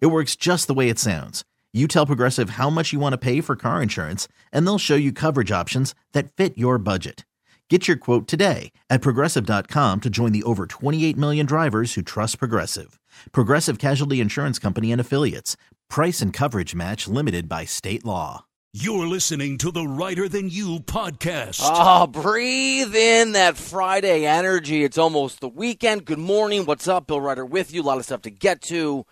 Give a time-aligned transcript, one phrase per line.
[0.00, 1.44] It works just the way it sounds.
[1.72, 4.94] You tell Progressive how much you want to pay for car insurance, and they'll show
[4.94, 7.24] you coverage options that fit your budget.
[7.70, 12.38] Get your quote today at progressive.com to join the over 28 million drivers who trust
[12.38, 13.00] Progressive.
[13.32, 15.56] Progressive Casualty Insurance Company and Affiliates.
[15.88, 18.44] Price and coverage match limited by state law.
[18.76, 21.60] You're listening to the Reiter Than You podcast.
[21.62, 24.84] Oh, breathe in that Friday energy.
[24.84, 26.04] It's almost the weekend.
[26.04, 26.66] Good morning.
[26.66, 27.06] What's up?
[27.06, 27.82] Bill Reiter with you.
[27.82, 29.06] A lot of stuff to get to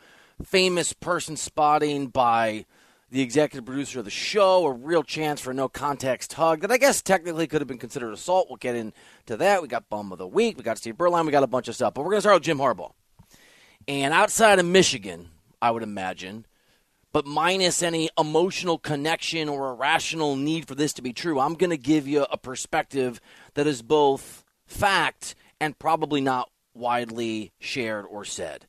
[0.45, 2.66] famous person spotting by
[3.10, 6.79] the executive producer of the show, a real chance for no context hug that I
[6.79, 8.49] guess technically could have been considered assault.
[8.49, 9.60] We'll get into that.
[9.60, 11.74] We got bum of the week, we got Steve Berline, we got a bunch of
[11.74, 11.93] stuff.
[11.93, 12.93] But we're going to start with Jim Harbaugh.
[13.87, 15.29] And outside of Michigan,
[15.60, 16.46] I would imagine,
[17.12, 21.54] but minus any emotional connection or a rational need for this to be true, I'm
[21.54, 23.21] going to give you a perspective
[23.54, 28.66] that is both fact and probably not widely shared or said.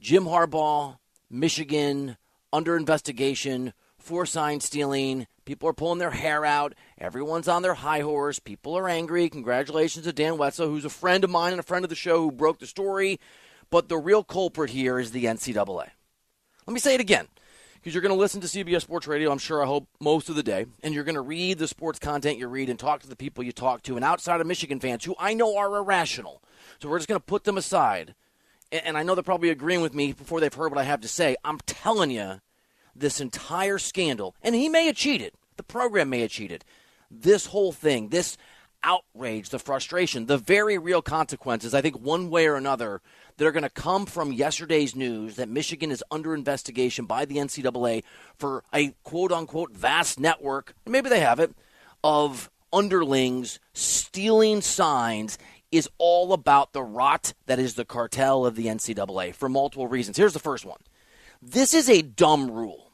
[0.00, 0.96] Jim Harbaugh,
[1.28, 2.16] Michigan,
[2.54, 5.26] under investigation for sign stealing.
[5.44, 6.74] People are pulling their hair out.
[6.98, 8.38] Everyone's on their high horse.
[8.38, 9.28] People are angry.
[9.28, 12.22] Congratulations to Dan Wetzel, who's a friend of mine and a friend of the show
[12.22, 13.20] who broke the story.
[13.68, 15.90] But the real culprit here is the NCAA.
[16.66, 17.28] Let me say it again
[17.74, 20.34] because you're going to listen to CBS Sports Radio, I'm sure, I hope, most of
[20.34, 23.08] the day, and you're going to read the sports content you read and talk to
[23.08, 26.42] the people you talk to, and outside of Michigan fans who I know are irrational.
[26.80, 28.14] So we're just going to put them aside
[28.72, 31.08] and I know they're probably agreeing with me before they've heard what I have to
[31.08, 31.36] say.
[31.44, 32.40] I'm telling you,
[32.94, 36.64] this entire scandal, and he may have cheated, the program may have cheated.
[37.10, 38.36] This whole thing, this
[38.82, 43.00] outrage, the frustration, the very real consequences, I think one way or another,
[43.36, 47.36] that are going to come from yesterday's news that Michigan is under investigation by the
[47.36, 48.04] NCAA
[48.36, 51.54] for a quote unquote vast network, maybe they have it,
[52.02, 55.38] of underlings stealing signs
[55.70, 60.16] is all about the rot that is the cartel of the NCAA for multiple reasons.
[60.16, 60.80] Here's the first one
[61.42, 62.92] this is a dumb rule.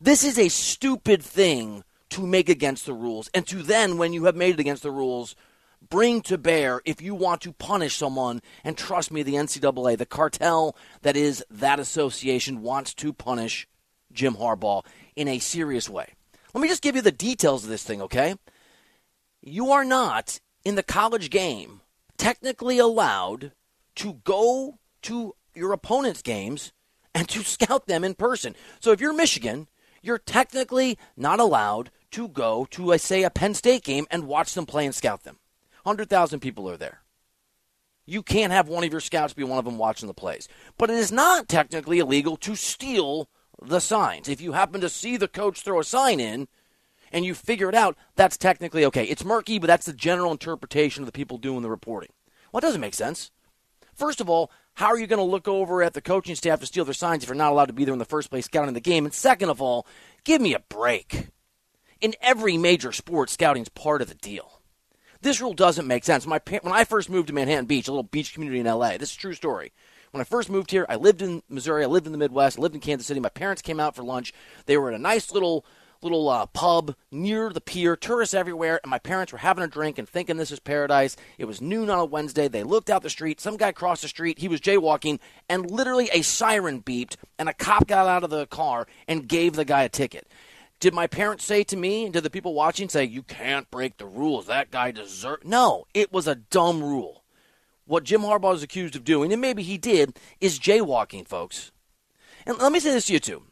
[0.00, 4.24] This is a stupid thing to make against the rules, and to then, when you
[4.24, 5.34] have made it against the rules,
[5.88, 8.42] bring to bear if you want to punish someone.
[8.62, 13.66] And trust me, the NCAA, the cartel that is that association, wants to punish
[14.12, 16.12] Jim Harbaugh in a serious way.
[16.54, 18.34] Let me just give you the details of this thing, okay?
[19.42, 21.80] You are not in the college game
[22.18, 23.52] technically allowed
[23.94, 26.72] to go to your opponent's games
[27.14, 28.56] and to scout them in person.
[28.80, 29.68] So if you're Michigan,
[30.02, 34.54] you're technically not allowed to go to, a, say, a Penn State game and watch
[34.54, 35.38] them play and scout them.
[35.84, 37.02] 100,000 people are there.
[38.04, 40.48] You can't have one of your scouts be one of them watching the plays.
[40.78, 43.28] But it is not technically illegal to steal
[43.62, 44.28] the signs.
[44.28, 46.48] If you happen to see the coach throw a sign in,
[47.12, 49.04] and you figure it out, that's technically okay.
[49.04, 52.10] It's murky, but that's the general interpretation of the people doing the reporting.
[52.52, 53.30] Well, it doesn't make sense.
[53.94, 56.66] First of all, how are you going to look over at the coaching staff to
[56.66, 58.74] steal their signs if you're not allowed to be there in the first place scouting
[58.74, 59.06] the game?
[59.06, 59.86] And second of all,
[60.24, 61.28] give me a break.
[62.00, 64.60] In every major sport, scouting's part of the deal.
[65.22, 66.26] This rule doesn't make sense.
[66.26, 69.10] My when I first moved to Manhattan Beach, a little beach community in LA, this
[69.10, 69.72] is a true story.
[70.10, 72.62] When I first moved here, I lived in Missouri, I lived in the Midwest, I
[72.62, 73.18] lived in Kansas City.
[73.18, 74.32] My parents came out for lunch.
[74.66, 75.64] They were at a nice little
[76.02, 79.98] little uh, pub near the pier, tourists everywhere, and my parents were having a drink
[79.98, 81.16] and thinking this is paradise.
[81.38, 82.48] It was noon on a Wednesday.
[82.48, 83.40] They looked out the street.
[83.40, 84.38] Some guy crossed the street.
[84.38, 85.18] He was jaywalking,
[85.48, 89.54] and literally a siren beeped, and a cop got out of the car and gave
[89.54, 90.28] the guy a ticket.
[90.78, 93.96] Did my parents say to me and to the people watching, say, you can't break
[93.96, 94.46] the rules?
[94.46, 95.44] That guy deserves.
[95.46, 97.24] No, it was a dumb rule.
[97.86, 101.72] What Jim Harbaugh is accused of doing, and maybe he did, is jaywalking, folks.
[102.44, 103.42] And let me say this to you, too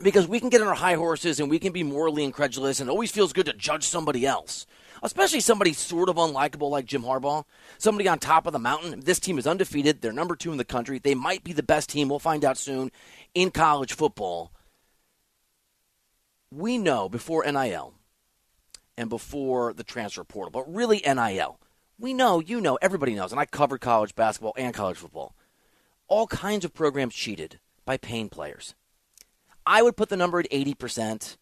[0.00, 2.88] because we can get on our high horses and we can be morally incredulous and
[2.88, 4.66] it always feels good to judge somebody else
[5.02, 7.44] especially somebody sort of unlikable like Jim Harbaugh,
[7.78, 9.00] somebody on top of the mountain.
[9.00, 10.00] This team is undefeated.
[10.00, 10.98] They're number two in the country.
[10.98, 12.08] They might be the best team.
[12.08, 12.90] We'll find out soon
[13.34, 14.52] in college football.
[16.52, 17.94] We know before NIL
[18.96, 21.60] and before the transfer portal, but really NIL.
[21.98, 25.34] We know, you know, everybody knows, and I covered college basketball and college football.
[26.08, 28.74] All kinds of programs cheated by paying players.
[29.66, 31.36] I would put the number at 80%.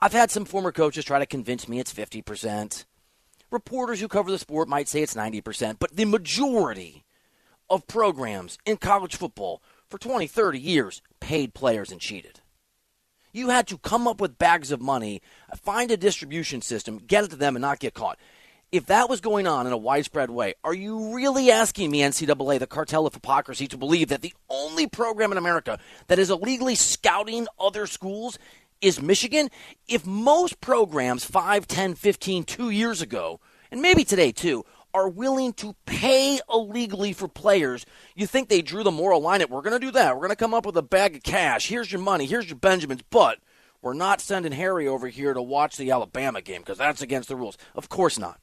[0.00, 2.84] I've had some former coaches try to convince me it's 50%.
[3.50, 7.04] Reporters who cover the sport might say it's 90%, but the majority
[7.68, 12.40] of programs in college football for 20, 30 years paid players and cheated.
[13.32, 15.22] You had to come up with bags of money,
[15.54, 18.18] find a distribution system, get it to them, and not get caught.
[18.72, 22.60] If that was going on in a widespread way, are you really asking me, NCAA,
[22.60, 26.76] the cartel of hypocrisy, to believe that the only program in America that is illegally
[26.76, 28.38] scouting other schools
[28.80, 29.50] is Michigan?
[29.88, 33.40] If most programs 5, 10, 15, two years ago,
[33.72, 34.64] and maybe today too,
[34.94, 37.84] are willing to pay illegally for players,
[38.14, 40.14] you think they drew the moral line at we're going to do that.
[40.14, 41.66] We're going to come up with a bag of cash.
[41.66, 42.24] Here's your money.
[42.24, 43.02] Here's your Benjamins.
[43.10, 43.38] But
[43.82, 47.34] we're not sending Harry over here to watch the Alabama game because that's against the
[47.34, 47.58] rules.
[47.74, 48.38] Of course not.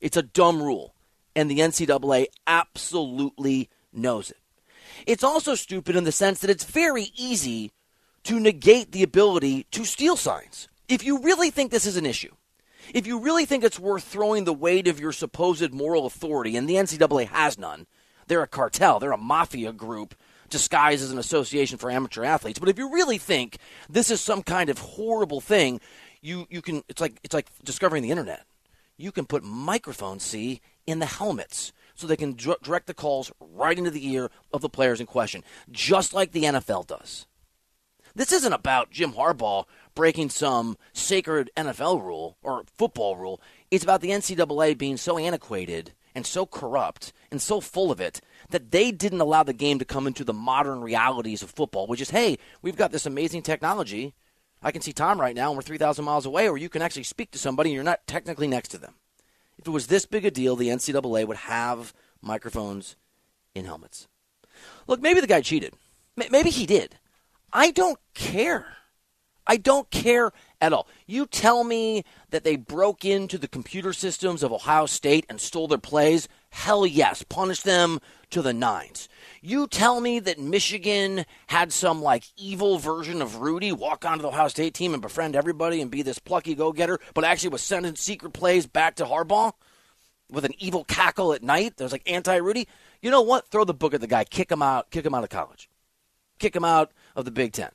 [0.00, 0.94] It's a dumb rule.
[1.34, 4.38] And the NCAA absolutely knows it.
[5.06, 7.72] It's also stupid in the sense that it's very easy
[8.24, 10.68] to negate the ability to steal signs.
[10.88, 12.34] If you really think this is an issue,
[12.94, 16.68] if you really think it's worth throwing the weight of your supposed moral authority, and
[16.68, 17.86] the NCAA has none,
[18.26, 20.14] they're a cartel, they're a mafia group
[20.48, 22.58] disguised as an association for amateur athletes.
[22.58, 23.58] But if you really think
[23.88, 25.80] this is some kind of horrible thing,
[26.22, 28.44] you, you can it's like it's like discovering the internet.
[28.98, 33.78] You can put microphones, see, in the helmets so they can direct the calls right
[33.78, 37.26] into the ear of the players in question, just like the NFL does.
[38.14, 39.64] This isn't about Jim Harbaugh
[39.94, 43.40] breaking some sacred NFL rule or football rule.
[43.70, 48.20] It's about the NCAA being so antiquated and so corrupt and so full of it
[48.50, 52.00] that they didn't allow the game to come into the modern realities of football, which
[52.00, 54.14] is, hey, we've got this amazing technology.
[54.62, 57.04] I can see Tom right now, and we're 3,000 miles away, or you can actually
[57.04, 58.94] speak to somebody and you're not technically next to them.
[59.58, 62.96] If it was this big a deal, the NCAA would have microphones
[63.54, 64.08] in helmets.
[64.86, 65.74] Look, maybe the guy cheated.
[66.16, 66.96] Maybe he did.
[67.52, 68.76] I don't care.
[69.48, 70.30] I don't care
[70.60, 70.86] at all.
[71.06, 75.68] You tell me that they broke into the computer systems of Ohio State and stole
[75.68, 76.28] their plays.
[76.50, 77.22] Hell yes.
[77.22, 77.98] Punish them
[78.30, 79.08] to the nines.
[79.40, 84.28] You tell me that Michigan had some like evil version of Rudy walk onto the
[84.28, 87.62] Ohio State team and befriend everybody and be this plucky go getter, but actually was
[87.62, 89.52] sending secret plays back to Harbaugh
[90.30, 91.78] with an evil cackle at night.
[91.78, 92.68] There's like anti Rudy.
[93.00, 93.48] You know what?
[93.48, 94.24] Throw the book at the guy.
[94.24, 94.90] Kick him out.
[94.90, 95.70] Kick him out of college.
[96.38, 97.70] Kick him out of the Big Ten.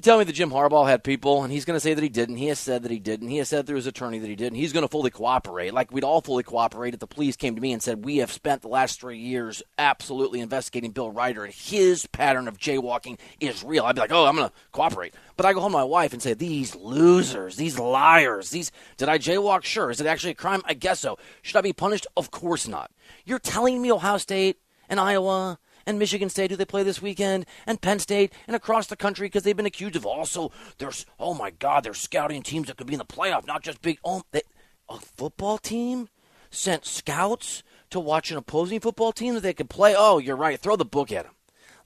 [0.00, 2.08] You tell me that Jim Harbaugh had people, and he's going to say that he
[2.08, 2.38] didn't.
[2.38, 3.28] He has said that he didn't.
[3.28, 4.56] He has said through his attorney that he didn't.
[4.56, 7.60] He's going to fully cooperate, like we'd all fully cooperate if the police came to
[7.60, 11.52] me and said, We have spent the last three years absolutely investigating Bill Reiter, and
[11.52, 13.84] his pattern of jaywalking is real.
[13.84, 15.12] I'd be like, Oh, I'm going to cooperate.
[15.36, 18.72] But I go home to my wife and say, These losers, these liars, these.
[18.96, 19.64] Did I jaywalk?
[19.64, 19.90] Sure.
[19.90, 20.62] Is it actually a crime?
[20.64, 21.18] I guess so.
[21.42, 22.06] Should I be punished?
[22.16, 22.90] Of course not.
[23.26, 25.58] You're telling me Ohio State and Iowa
[25.90, 29.26] and Michigan State, who they play this weekend, and Penn State, and across the country
[29.26, 32.86] because they've been accused of also there's oh my God, they're scouting teams that could
[32.86, 33.98] be in the playoff, not just big.
[34.04, 34.42] Oh, they,
[34.88, 36.08] a football team
[36.50, 39.94] sent scouts to watch an opposing football team that they could play.
[39.96, 40.58] Oh, you're right.
[40.58, 41.34] Throw the book at them.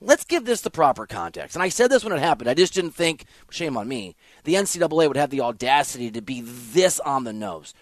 [0.01, 1.55] Let's give this the proper context.
[1.55, 2.49] And I said this when it happened.
[2.49, 6.41] I just didn't think, shame on me, the NCAA would have the audacity to be
[6.41, 7.73] this on the nose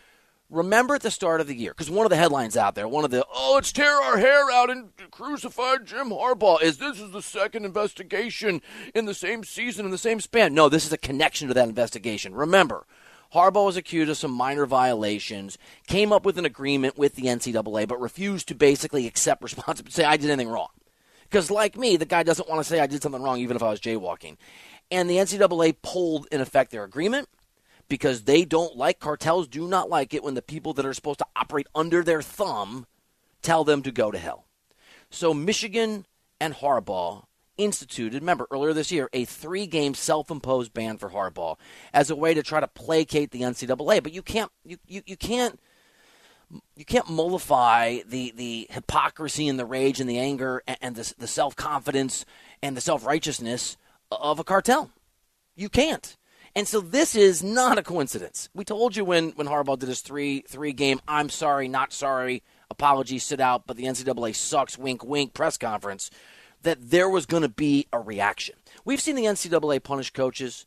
[0.53, 3.03] remember at the start of the year, because one of the headlines out there, one
[3.03, 7.11] of the, oh, let's tear our hair out and crucify Jim Harbaugh, is this is
[7.11, 8.61] the second investigation
[8.93, 10.53] in the same season, in the same span.
[10.53, 12.35] No, this is a connection to that investigation.
[12.35, 12.85] Remember,
[13.33, 15.57] Harbaugh was accused of some minor violations,
[15.87, 20.05] came up with an agreement with the NCAA, but refused to basically accept responsibility, say,
[20.05, 20.69] I did anything wrong.
[21.23, 23.63] Because, like me, the guy doesn't want to say I did something wrong, even if
[23.63, 24.37] I was jaywalking.
[24.91, 27.27] And the NCAA pulled, in effect, their agreement
[27.87, 31.19] because they don't like cartels do not like it when the people that are supposed
[31.19, 32.85] to operate under their thumb
[33.41, 34.45] tell them to go to hell.
[35.09, 36.05] So Michigan
[36.39, 37.25] and Harbaugh
[37.57, 41.57] instituted, remember earlier this year, a three-game self-imposed ban for Harbaugh
[41.93, 44.01] as a way to try to placate the NCAA.
[44.01, 45.59] But you can't you, you, you can't
[46.75, 51.13] you can't mollify the, the hypocrisy and the rage and the anger and, and the,
[51.17, 52.25] the self confidence
[52.61, 53.77] and the self righteousness
[54.11, 54.91] of a cartel.
[55.55, 56.17] You can't.
[56.55, 58.49] And so this is not a coincidence.
[58.53, 62.43] We told you when, when Harbaugh did his three three game I'm sorry, not sorry,
[62.69, 66.11] apology, sit out, but the NCAA sucks, wink, wink press conference
[66.61, 68.55] that there was going to be a reaction.
[68.85, 70.65] We've seen the NCAA punish coaches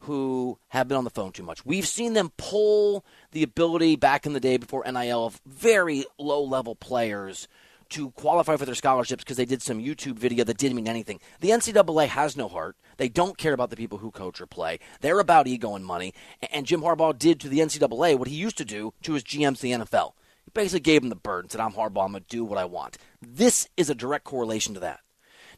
[0.00, 1.64] who have been on the phone too much.
[1.64, 6.42] We've seen them pull the ability back in the day before NIL of very low
[6.42, 7.48] level players
[7.90, 11.20] to qualify for their scholarships because they did some YouTube video that didn't mean anything.
[11.40, 12.76] The NCAA has no heart.
[12.96, 14.78] They don't care about the people who coach or play.
[15.00, 16.14] They're about ego and money.
[16.52, 19.64] And Jim Harbaugh did to the NCAA what he used to do to his GMs
[19.64, 20.12] in the NFL.
[20.44, 22.04] He basically gave him the bird and said, I'm Harbaugh.
[22.04, 22.98] I'm going to do what I want.
[23.20, 25.00] This is a direct correlation to that.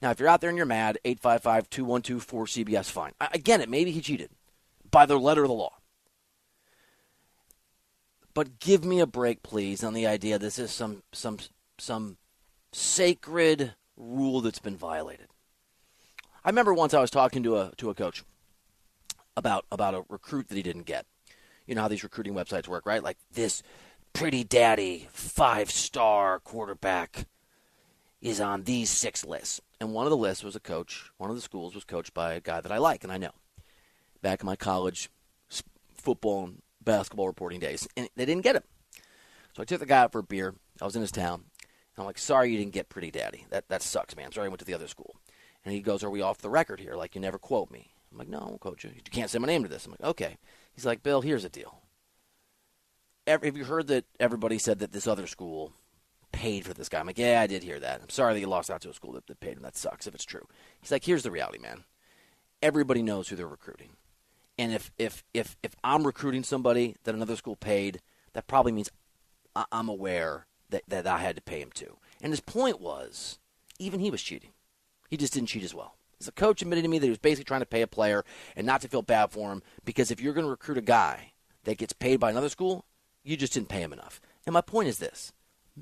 [0.03, 3.13] Now, if you're out there and you're mad, 855 212 4CBS, fine.
[3.33, 4.31] Again, it maybe he cheated
[4.91, 5.73] by the letter of the law.
[8.35, 11.39] But give me a break, please, on the idea this is some some
[11.79, 12.19] some
[12.73, 15.29] sacred rule that's been violated.
[16.47, 18.23] I remember once I was talking to a to a coach
[19.37, 21.05] about about a recruit that he didn't get.
[21.67, 23.03] You know how these recruiting websites work, right?
[23.03, 23.65] Like this
[24.13, 27.27] pretty daddy five star quarterback
[28.23, 29.61] is on these six lists.
[29.81, 32.35] And one of the lists was a coach, one of the schools was coached by
[32.35, 33.33] a guy that I like and I know.
[34.23, 35.11] Back in my college
[35.97, 37.89] football and basketball reporting days.
[37.97, 38.63] And they didn't get him.
[39.53, 40.55] So I took the guy out for a beer.
[40.81, 41.43] I was in his town.
[41.65, 43.47] And I'm like, sorry you didn't get Pretty Daddy.
[43.51, 44.31] That that sucks, man.
[44.31, 45.17] Sorry I went to the other school.
[45.67, 46.95] And he goes, Are we off the record here?
[46.95, 47.91] Like you never quote me.
[48.13, 48.91] I'm like, No, I won't quote you.
[48.95, 49.85] You can't say my name to this.
[49.85, 50.39] I'm like, Okay.
[50.73, 51.83] He's like, Bill, here's the deal.
[53.27, 55.73] Have you heard that everybody said that this other school
[56.31, 57.01] paid for this guy?
[57.01, 58.01] I'm like, Yeah, I did hear that.
[58.01, 59.65] I'm sorry that you lost out to a school that, that paid him.
[59.65, 60.47] That sucks if it's true.
[60.81, 61.83] He's like, Here's the reality, man.
[62.63, 63.91] Everybody knows who they're recruiting.
[64.57, 68.01] And if if if if I'm recruiting somebody that another school paid,
[68.35, 68.91] that probably means
[69.73, 71.97] I'm aware that, that I had to pay him to.
[72.23, 73.39] And his point was,
[73.79, 74.51] even he was cheating.
[75.09, 75.97] He just didn't cheat as well.
[76.21, 78.25] As a coach admitted to me that he was basically trying to pay a player
[78.55, 81.33] and not to feel bad for him because if you're going to recruit a guy
[81.65, 82.87] that gets paid by another school,
[83.23, 84.21] you just didn't pay him enough.
[84.47, 85.33] And my point is this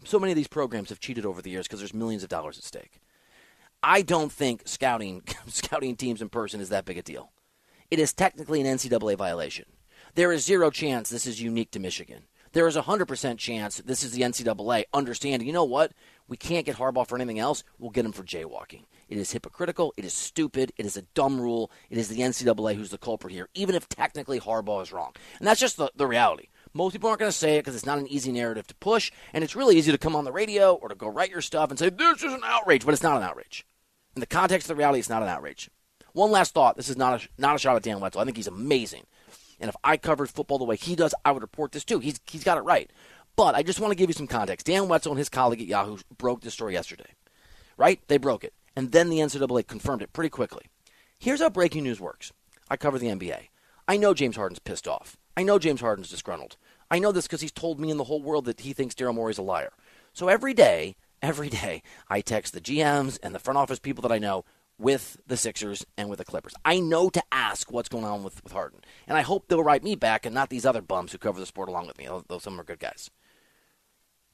[0.03, 2.59] so many of these programs have cheated over the years because there's millions of dollars
[2.59, 3.01] at stake.
[3.83, 7.31] I don't think scouting scouting teams in person is that big a deal.
[7.91, 9.67] It is technically an NCAA violation.
[10.15, 12.25] There is zero chance this is unique to Michigan
[12.55, 15.93] there is a 100% chance this is the NCAA understanding, you know what?
[16.27, 17.63] We can't get Harbaugh for anything else.
[17.79, 18.85] We'll get him for jaywalking.
[19.09, 19.93] It is hypocritical.
[19.99, 20.73] It is stupid.
[20.79, 21.71] It is a dumb rule.
[21.91, 25.13] It is the NCAA who's the culprit here, even if technically Harbaugh is wrong.
[25.39, 26.49] And that's just the, the reality.
[26.73, 29.13] Most people aren't going to say it because it's not an easy narrative to push,
[29.33, 31.71] and it's really easy to come on the radio or to go write your stuff
[31.71, 33.67] and say, this is an outrage, but it's not an outrage.
[34.17, 35.71] In the context of the reality, it's not an outrage.
[36.13, 36.77] One last thought.
[36.77, 38.21] This is not a, not a shot at Dan Wetzel.
[38.21, 39.05] I think he's amazing.
[39.61, 42.01] And if I covered football the way he does, I would report this too.
[42.01, 42.91] He's, he's got it right.
[43.37, 44.67] But I just want to give you some context.
[44.67, 47.15] Dan Wetzel and his colleague at Yahoo broke this story yesterday,
[47.77, 48.01] right?
[48.09, 48.55] They broke it.
[48.77, 50.67] And then the NCAA confirmed it pretty quickly.
[51.19, 52.33] Here's how breaking news works
[52.69, 53.49] I cover the NBA.
[53.87, 55.17] I know James Harden's pissed off.
[55.37, 56.57] I know James Harden's disgruntled.
[56.91, 59.15] I know this because he's told me in the whole world that he thinks Daryl
[59.15, 59.73] Morey's a liar.
[60.13, 64.13] So every day, every day, I text the GMs and the front office people that
[64.13, 64.45] I know,
[64.79, 66.55] with the Sixers and with the Clippers.
[66.65, 68.81] I know to ask what's going on with, with Harden.
[69.07, 71.47] And I hope they'll write me back and not these other bums who cover the
[71.47, 73.11] sport along with me, though some are good guys.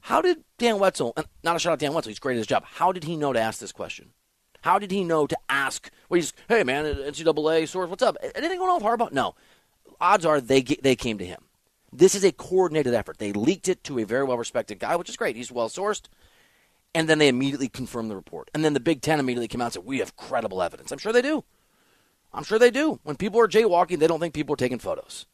[0.01, 2.65] How did Dan Wetzel, not a shout out Dan Wetzel, he's great at his job.
[2.65, 4.11] How did he know to ask this question?
[4.61, 5.91] How did he know to ask?
[6.09, 8.17] Well, he's, hey man, NCAA source, what's up?
[8.35, 9.11] Anything going on with Harbaugh?
[9.11, 9.35] No.
[9.99, 11.43] Odds are they they came to him.
[11.93, 13.17] This is a coordinated effort.
[13.17, 15.35] They leaked it to a very well respected guy, which is great.
[15.35, 16.07] He's well sourced
[16.93, 18.49] and then they immediately confirmed the report.
[18.53, 20.91] And then the Big Ten immediately came out and said, We have credible evidence.
[20.91, 21.43] I'm sure they do.
[22.33, 22.99] I'm sure they do.
[23.03, 25.25] When people are jaywalking, they don't think people are taking photos.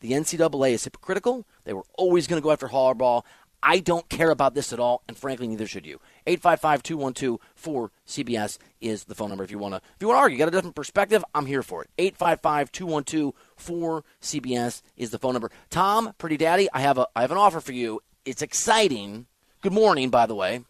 [0.00, 1.46] The NCAA is hypocritical.
[1.64, 3.22] They were always going to go after Harbaugh.
[3.62, 6.00] I don't care about this at all, and frankly, neither should you.
[6.26, 10.40] 855-212-4CBS is the phone number if you want to if you want to argue, you
[10.40, 11.90] got a different perspective, I'm here for it.
[12.18, 15.52] 855-212-4CBS is the phone number.
[15.70, 18.00] Tom, pretty daddy, I have a I have an offer for you.
[18.24, 19.26] It's exciting.
[19.60, 20.64] Good morning, by the way.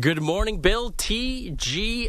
[0.00, 0.90] Good morning, Bill.
[0.90, 2.08] TGIF.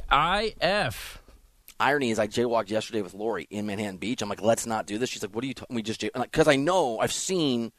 [1.81, 4.21] Irony is, I jaywalked yesterday with Lori in Manhattan Beach.
[4.21, 5.09] I'm like, let's not do this.
[5.09, 5.75] She's like, what are you talking?
[5.75, 7.73] We just because I know I've seen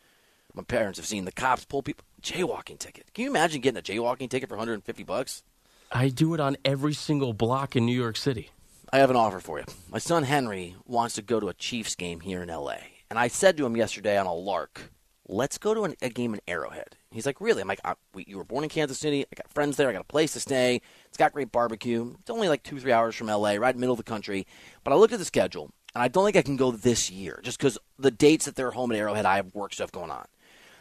[0.53, 3.15] my parents have seen the cops pull people jaywalking ticket.
[3.15, 5.43] Can you imagine getting a jaywalking ticket for 150 bucks?
[5.91, 8.51] I do it on every single block in New York City.
[8.93, 9.65] I have an offer for you.
[9.91, 12.77] My son Henry wants to go to a Chiefs game here in LA.
[13.09, 14.93] And I said to him yesterday on a lark,
[15.27, 16.99] let's go to an, a game in Arrowhead.
[17.15, 17.63] He's like, really?
[17.63, 19.23] I'm like, uh, we, you were born in Kansas City.
[19.23, 19.89] I got friends there.
[19.89, 20.81] I got a place to stay.
[21.07, 22.15] It's got great barbecue.
[22.21, 24.47] It's only like two, three hours from LA, right in the middle of the country.
[24.83, 27.41] But I looked at the schedule, and I don't think I can go this year
[27.43, 30.27] just because the dates that they're home at Arrowhead, I have work stuff going on.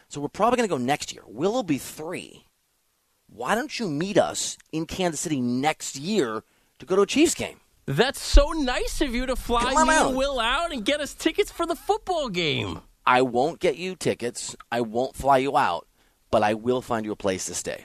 [0.08, 1.22] So we're probably going to go next year.
[1.26, 2.46] Willow be three.
[3.28, 6.42] Why don't you meet us in Kansas City next year
[6.78, 7.60] to go to a Chiefs game?
[7.86, 11.66] That's so nice of you to fly me Will out and get us tickets for
[11.66, 12.80] the football game.
[13.04, 14.56] I won't get you tickets.
[14.72, 15.86] I won't fly you out,
[16.34, 17.84] but I will find you a place to stay.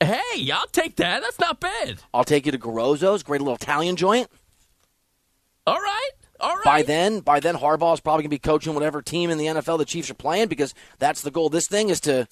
[0.00, 1.22] Hey, I'll take that.
[1.22, 2.00] That's not bad.
[2.12, 4.26] I'll take you to Garozzo's, great little Italian joint.
[5.64, 6.10] All right.
[6.40, 6.64] All right.
[6.64, 9.84] By then, by then, Harbaugh's probably gonna be coaching whatever team in the NFL the
[9.84, 11.50] Chiefs are playing because that's the goal.
[11.50, 12.26] This thing is to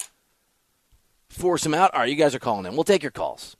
[1.29, 1.93] force him out.
[1.93, 2.73] All right, you guys are calling in.
[2.73, 3.55] We'll take your calls.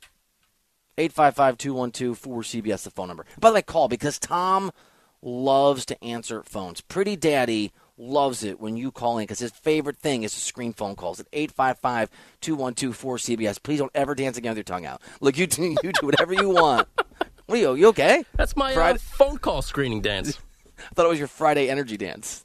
[0.98, 3.24] 855-212-4CBS, the phone number.
[3.38, 4.72] By the way, call because Tom
[5.22, 6.82] loves to answer phones.
[6.82, 10.72] Pretty Daddy loves it when you call in because his favorite thing is to screen
[10.72, 13.62] phone calls at 855 212 4CBS.
[13.62, 15.02] Please don't ever dance again with your tongue out.
[15.20, 16.88] Look, you do, you do whatever you want.
[17.46, 18.24] What are you, you okay?
[18.36, 20.38] That's my uh, phone call screening dance.
[20.78, 22.44] I thought it was your Friday energy dance.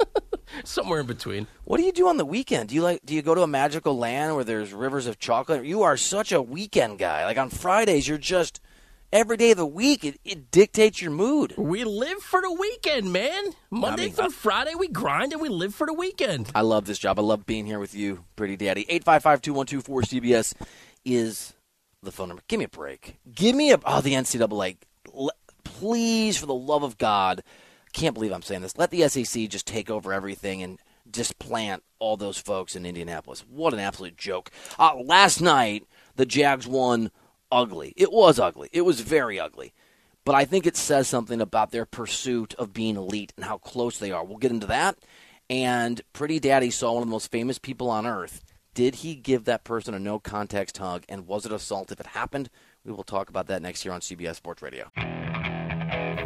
[0.64, 1.46] Somewhere in between.
[1.64, 2.70] What do you do on the weekend?
[2.70, 3.04] Do you like?
[3.04, 5.64] Do you go to a magical land where there's rivers of chocolate?
[5.64, 7.24] You are such a weekend guy.
[7.24, 8.60] Like on Fridays, you're just
[9.12, 10.04] every day of the week.
[10.04, 11.54] It, it dictates your mood.
[11.56, 13.52] We live for the weekend, man.
[13.70, 16.50] Monday I mean, through I- Friday, we grind and we live for the weekend.
[16.54, 17.18] I love this job.
[17.18, 18.84] I love being here with you, Pretty Daddy.
[18.86, 20.54] 855-2124-CBS
[21.04, 21.54] is
[22.02, 22.42] the phone number.
[22.48, 23.16] Give me a break.
[23.34, 24.76] Give me a oh the NCAA.
[25.64, 27.42] Please, for the love of God,
[27.92, 28.76] can't believe I'm saying this.
[28.78, 30.78] Let the SEC just take over everything and
[31.10, 33.44] just plant all those folks in Indianapolis.
[33.48, 34.50] What an absolute joke.
[34.78, 35.84] Uh, last night,
[36.16, 37.10] the Jags won
[37.50, 37.92] ugly.
[37.96, 38.68] It was ugly.
[38.72, 39.72] It was very ugly.
[40.24, 43.98] But I think it says something about their pursuit of being elite and how close
[43.98, 44.24] they are.
[44.24, 44.98] We'll get into that.
[45.48, 48.42] And Pretty Daddy saw one of the most famous people on earth.
[48.74, 51.04] Did he give that person a no context hug?
[51.08, 52.50] And was it assault if it happened?
[52.84, 54.90] We will talk about that next year on CBS Sports Radio.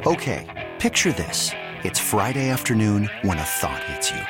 [0.07, 1.51] Okay, picture this.
[1.85, 4.21] It's Friday afternoon when a thought hits you.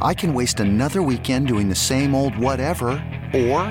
[0.00, 2.88] I can waste another weekend doing the same old whatever,
[3.34, 3.70] or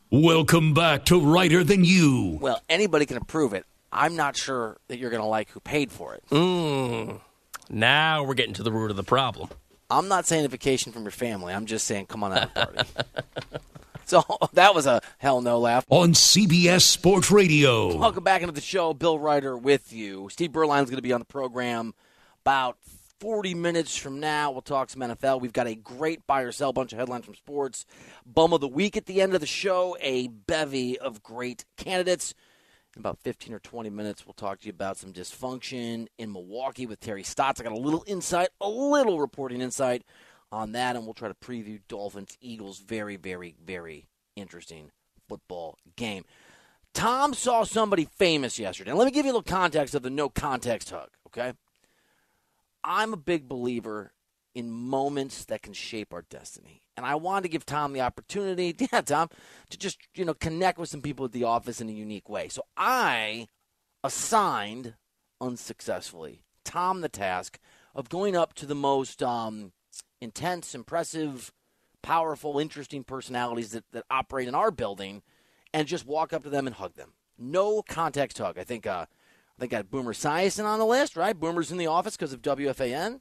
[0.13, 2.37] Welcome back to Reiter Than You.
[2.41, 3.65] Well, anybody can approve it.
[3.93, 6.23] I'm not sure that you're going to like who paid for it.
[6.29, 7.21] Mm.
[7.69, 9.47] Now we're getting to the root of the problem.
[9.89, 11.53] I'm not saying a vacation from your family.
[11.53, 12.89] I'm just saying come on out and party.
[14.05, 14.21] so
[14.53, 15.85] that was a hell no laugh.
[15.87, 17.95] On CBS Sports Radio.
[17.95, 18.93] Welcome back into the show.
[18.93, 20.27] Bill Reiter with you.
[20.29, 21.93] Steve Berline's going to be on the program
[22.43, 22.75] about
[23.21, 24.49] 40 minutes from now.
[24.51, 25.41] We'll talk some NFL.
[25.41, 27.85] We've got a great buy or sell bunch of headlines from sports.
[28.25, 29.95] Bum of the week at the end of the show.
[30.01, 32.33] A bevy of great candidates.
[32.95, 36.87] In about 15 or 20 minutes, we'll talk to you about some dysfunction in Milwaukee
[36.87, 37.61] with Terry Stotts.
[37.61, 40.03] I got a little insight, a little reporting insight
[40.51, 42.79] on that, and we'll try to preview Dolphins Eagles.
[42.79, 44.89] Very, very, very interesting
[45.29, 46.25] football game.
[46.95, 48.93] Tom saw somebody famous yesterday.
[48.93, 51.53] Let me give you a little context of the no context hug, okay?
[52.83, 54.13] I'm a big believer
[54.53, 56.81] in moments that can shape our destiny.
[56.97, 59.29] And I wanted to give Tom the opportunity, yeah, Tom,
[59.69, 62.49] to just, you know, connect with some people at the office in a unique way.
[62.49, 63.47] So I
[64.03, 64.95] assigned,
[65.39, 67.59] unsuccessfully, Tom the task
[67.95, 69.71] of going up to the most um,
[70.19, 71.51] intense, impressive,
[72.01, 75.21] powerful, interesting personalities that, that operate in our building
[75.73, 77.13] and just walk up to them and hug them.
[77.37, 78.57] No context hug.
[78.57, 79.05] I think uh,
[79.61, 81.39] I got Boomer Esiason on the list, right?
[81.39, 83.19] Boomer's in the office because of WFAN.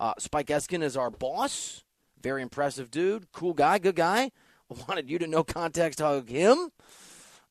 [0.00, 1.84] Uh, Spike Eskin is our boss.
[2.22, 3.30] Very impressive dude.
[3.30, 4.30] Cool guy, good guy.
[4.88, 6.70] Wanted you to no context hug him.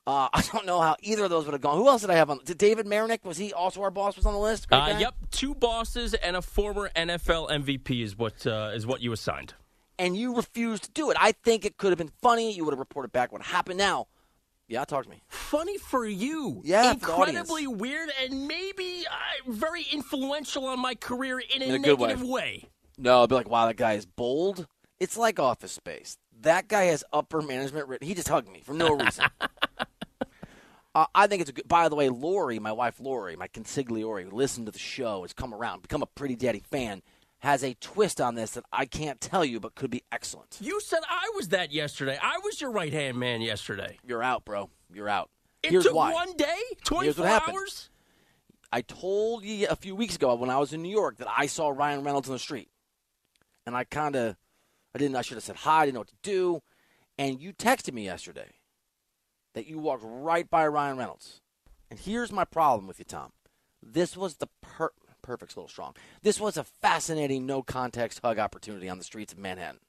[0.08, 1.78] Uh, I don't know how either of those would have gone.
[1.78, 2.40] Who else did I have on?
[2.44, 4.66] Did David Marinick, was he also our boss, was on the list?
[4.72, 9.12] Uh, yep, two bosses and a former NFL MVP is what uh, is what you
[9.12, 9.54] assigned.
[10.00, 11.18] And you refused to do it.
[11.20, 12.52] I think it could have been funny.
[12.52, 13.78] You would have reported back what happened.
[13.78, 14.08] Now,
[14.67, 15.21] yeah, talk to me.
[15.28, 16.62] Funny for you.
[16.63, 21.80] Yeah, incredibly weird and maybe uh, very influential on my career in a, In a
[21.80, 22.08] good way.
[22.10, 22.69] negative way.
[22.97, 24.67] No, I'd be like, wow, that guy is bold.
[24.99, 26.17] It's like Office Space.
[26.41, 27.88] That guy has upper management.
[27.88, 28.08] written.
[28.08, 29.25] He just hugged me for no reason.
[30.95, 31.67] uh, I think it's a good.
[31.67, 35.34] By the way, Lori, my wife Lori, my consigliere, who listened to the show, has
[35.34, 37.01] come around, become a Pretty Daddy fan,
[37.45, 40.58] has a twist on this that I can't tell you, but could be excellent.
[40.60, 42.17] You said I was that yesterday.
[42.19, 43.99] I was your right hand man yesterday.
[44.03, 44.71] You're out, bro.
[44.91, 45.29] You're out.
[45.62, 46.12] It Here's took why.
[46.12, 47.91] one day, 24 hours.
[48.71, 51.45] I told you a few weeks ago when I was in New York that I
[51.45, 52.69] saw Ryan Reynolds on the street,
[53.67, 54.36] and I kind of,
[54.95, 55.15] I didn't.
[55.15, 55.84] I should have said hi.
[55.84, 56.62] I didn't know what to do,
[57.19, 58.53] and you texted me yesterday
[59.53, 61.41] that you walked right by Ryan Reynolds,
[61.91, 63.34] and here's my problem with you, Tom.
[63.84, 64.93] This was the per-
[65.26, 65.94] perfect's a little strong.
[66.22, 69.80] This was a fascinating no context hug opportunity on the streets of Manhattan.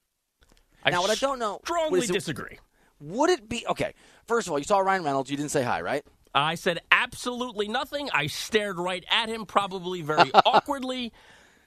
[0.85, 2.59] Now, what I don't know- Strongly it- disagree.
[3.01, 3.95] Would it be okay?
[4.27, 5.31] First of all, you saw Ryan Reynolds.
[5.31, 6.03] You didn't say hi, right?
[6.35, 8.09] I said absolutely nothing.
[8.13, 11.13] I stared right at him, probably very awkwardly.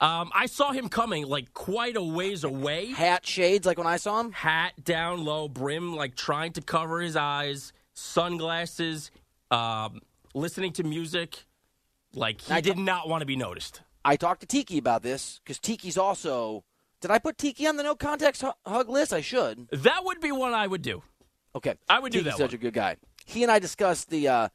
[0.00, 2.86] Um, I saw him coming like quite a ways away.
[2.86, 4.32] Hat, shades, like when I saw him.
[4.32, 9.10] Hat down low, brim like trying to cover his eyes, sunglasses,
[9.50, 10.00] um,
[10.34, 11.44] listening to music.
[12.14, 13.82] Like he I did don't- want to be noticed.
[14.04, 16.64] I talked to Tiki about this because Tiki's also.
[17.00, 19.12] Did I put Tiki on the no context hug list?
[19.12, 19.68] I should.
[19.70, 21.02] That would be one I would do.
[21.54, 22.54] Okay, I would do Tiki's that such one.
[22.54, 22.96] a good guy.
[23.26, 24.48] He and I discussed the, uh,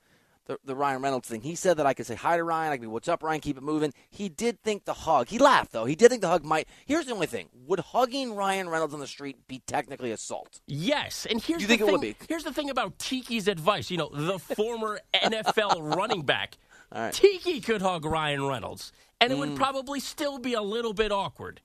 [0.45, 1.41] the the Ryan Reynolds thing.
[1.41, 2.71] He said that I could say hi to Ryan.
[2.71, 3.41] I could be, "What's up, Ryan?
[3.41, 5.27] Keep it moving." He did think the hug.
[5.29, 5.85] He laughed though.
[5.85, 6.67] He did think the hug might.
[6.85, 10.61] Here's the only thing: Would hugging Ryan Reynolds on the street be technically assault?
[10.67, 12.15] Yes, and here's You the think it would be?
[12.29, 13.89] Here's the thing about Tiki's advice.
[13.89, 16.57] You know, the former NFL running back.
[16.95, 17.13] Right.
[17.13, 17.15] Mm.
[17.17, 21.61] Tiki could hug Ryan Reynolds, and it would probably still be a little bit awkward.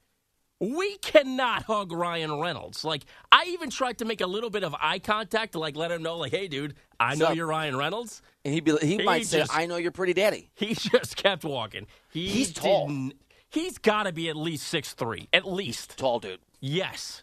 [0.59, 2.85] We cannot hug Ryan Reynolds.
[2.85, 5.91] Like I even tried to make a little bit of eye contact to like let
[5.91, 7.37] him know, like, "Hey, dude, I know Sup?
[7.37, 8.77] you're Ryan Reynolds." And he'd be.
[8.83, 11.87] He, He might say, "I know you're pretty, daddy." He just kept walking.
[12.11, 13.11] He He's tall.
[13.49, 15.97] He's got to be at least six three, at least.
[15.97, 16.41] Tall dude.
[16.61, 17.23] Yes.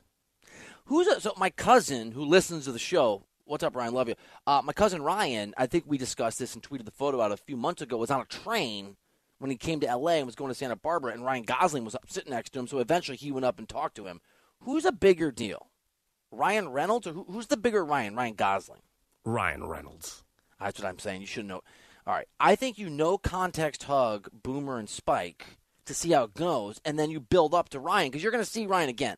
[0.85, 3.23] Who's a, so my cousin who listens to the show?
[3.47, 3.93] What's up, Ryan?
[3.93, 4.15] Love you.
[4.45, 5.53] Uh, my cousin Ryan.
[5.57, 7.95] I think we discussed this and tweeted the photo out a few months ago.
[7.95, 8.97] Was on a train
[9.39, 10.17] when he came to L.A.
[10.17, 12.67] and was going to Santa Barbara, and Ryan Gosling was up sitting next to him.
[12.67, 14.19] So eventually he went up and talked to him.
[14.63, 15.67] Who's a bigger deal,
[16.29, 18.15] Ryan Reynolds or who, who's the bigger Ryan?
[18.15, 18.81] Ryan Gosling.
[19.23, 20.23] Ryan Reynolds.
[20.59, 21.21] That's what I'm saying.
[21.21, 21.61] You should know.
[22.05, 22.27] All right.
[22.39, 25.45] I think you know context hug Boomer and Spike
[25.85, 28.43] to see how it goes, and then you build up to Ryan because you're going
[28.43, 29.17] to see Ryan again.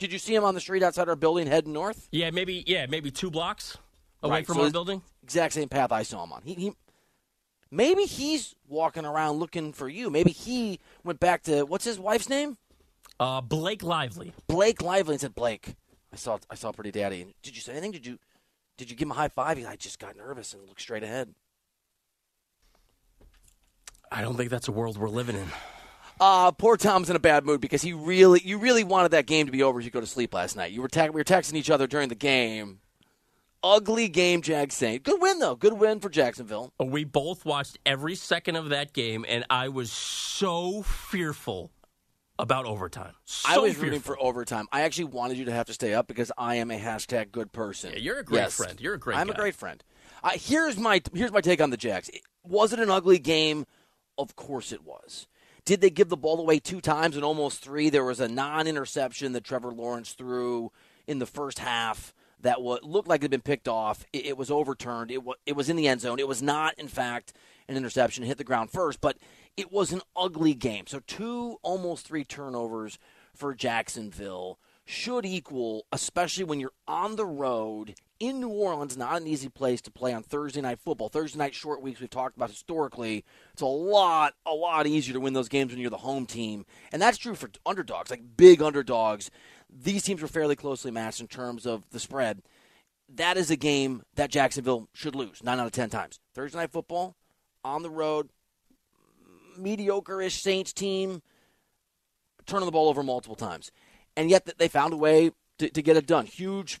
[0.00, 2.08] Did you see him on the street outside our building heading north?
[2.10, 2.64] Yeah, maybe.
[2.66, 3.76] Yeah, maybe two blocks
[4.22, 5.02] away Right, from so our building.
[5.22, 6.40] Exact same path I saw him on.
[6.42, 6.72] He, he
[7.70, 10.08] maybe he's walking around looking for you.
[10.08, 12.56] Maybe he went back to what's his wife's name?
[13.20, 14.32] Uh, Blake Lively.
[14.46, 15.74] Blake Lively and said, "Blake,
[16.10, 17.20] I saw I saw Pretty Daddy.
[17.20, 17.92] And did you say anything?
[17.92, 18.18] Did you
[18.78, 19.58] did you give him a high five?
[19.58, 21.34] He, I just got nervous and looked straight ahead.
[24.10, 25.48] I don't think that's a world we're living in.
[26.20, 29.46] Uh, poor Tom's in a bad mood because he really, you really wanted that game
[29.46, 30.70] to be over as you go to sleep last night.
[30.70, 32.80] You were te- we were texting each other during the game.
[33.62, 35.02] Ugly game, Jag Saint.
[35.02, 35.54] Good win though.
[35.54, 36.72] Good win for Jacksonville.
[36.78, 41.70] We both watched every second of that game, and I was so fearful
[42.38, 43.12] about overtime.
[43.26, 43.84] So I was fearful.
[43.84, 44.66] rooting for overtime.
[44.72, 47.52] I actually wanted you to have to stay up because I am a hashtag good
[47.52, 47.92] person.
[47.92, 48.56] Yeah, you're a great Yes.
[48.56, 48.80] friend.
[48.80, 49.34] You're a great I'm guy.
[49.34, 49.84] a great friend.
[50.24, 52.10] Uh, here's my here's my take on the Jags.
[52.44, 53.66] Was it an ugly game?
[54.16, 55.26] Of course it was.
[55.70, 57.90] Did they give the ball away two times and almost three?
[57.90, 60.72] There was a non-interception that Trevor Lawrence threw
[61.06, 64.04] in the first half that what looked like it had been picked off.
[64.12, 65.12] It, it was overturned.
[65.12, 66.18] It it was in the end zone.
[66.18, 67.34] It was not, in fact,
[67.68, 68.24] an interception.
[68.24, 69.16] It hit the ground first, but
[69.56, 70.88] it was an ugly game.
[70.88, 72.98] So two, almost three turnovers
[73.32, 74.58] for Jacksonville
[74.90, 79.80] should equal, especially when you're on the road in New Orleans, not an easy place
[79.82, 81.08] to play on Thursday night football.
[81.08, 83.24] Thursday night short weeks we've talked about historically.
[83.52, 86.66] It's a lot, a lot easier to win those games when you're the home team,
[86.92, 89.30] and that's true for underdogs, like big underdogs.
[89.70, 92.42] These teams were fairly closely matched in terms of the spread.
[93.08, 96.18] That is a game that Jacksonville should lose nine out of ten times.
[96.34, 97.14] Thursday night football
[97.64, 98.28] on the road,
[99.56, 101.22] mediocre-ish Saints team
[102.46, 103.70] turning the ball over multiple times,
[104.16, 106.26] and yet they found a way to, to get it done.
[106.26, 106.80] Huge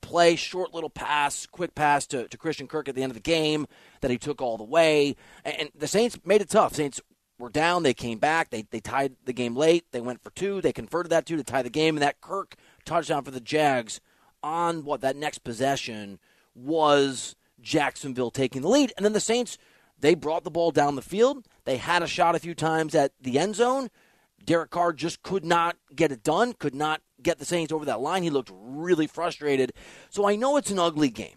[0.00, 3.20] play, short little pass, quick pass to, to Christian Kirk at the end of the
[3.20, 3.66] game
[4.00, 5.16] that he took all the way.
[5.44, 6.74] And, the Saints made it tough.
[6.74, 7.00] Saints
[7.38, 7.82] were down.
[7.82, 8.50] They came back.
[8.50, 9.84] They, they tied the game late.
[9.92, 10.60] They went for two.
[10.60, 11.96] They converted that two to tie the game.
[11.96, 14.00] And that Kirk touchdown for the Jags
[14.42, 16.18] on what that next possession
[16.54, 18.92] was Jacksonville taking the lead.
[18.96, 19.58] And then the Saints,
[19.98, 21.46] they brought the ball down the field.
[21.64, 23.90] They had a shot a few times at the end zone.
[24.46, 28.00] Derek Carr just could not get it done, could not get the Saints over that
[28.00, 28.22] line.
[28.22, 29.72] He looked really frustrated.
[30.08, 31.36] So I know it's an ugly game.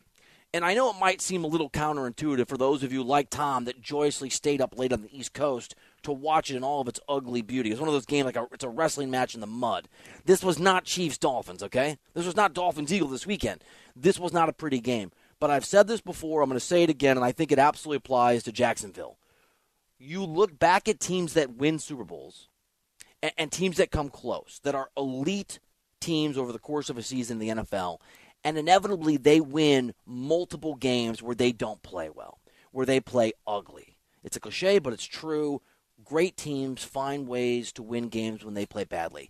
[0.52, 3.66] And I know it might seem a little counterintuitive for those of you like Tom
[3.66, 6.88] that joyously stayed up late on the East Coast to watch it in all of
[6.88, 7.70] its ugly beauty.
[7.70, 9.88] It's one of those games like a, it's a wrestling match in the mud.
[10.26, 12.00] This was not Chiefs Dolphins, okay?
[12.16, 13.64] This was not Dolphins Eagle this weekend.
[13.96, 15.12] This was not a pretty game.
[15.40, 17.60] But I've said this before, I'm going to say it again, and I think it
[17.60, 19.20] absolutely applies to Jacksonville.
[20.00, 22.49] You look back at teams that win Super Bowls,
[23.22, 25.60] and, and teams that come close, that are elite
[26.00, 28.00] teams over the course of a season in the NFL,
[28.44, 32.40] and inevitably they win multiple games where they don't play well,
[32.72, 33.98] where they play ugly.
[34.24, 35.62] It's a cliche, but it's true.
[36.04, 39.30] Great teams find ways to win games when they play badly.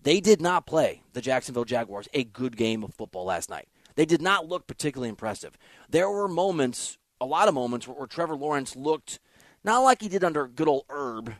[0.00, 3.68] They did not play the Jacksonville Jaguars a good game of football last night.
[3.96, 5.58] They did not look particularly impressive.
[5.88, 9.18] There were moments, a lot of moments, where, where Trevor Lawrence looked
[9.64, 11.34] not like he did under good old Urban,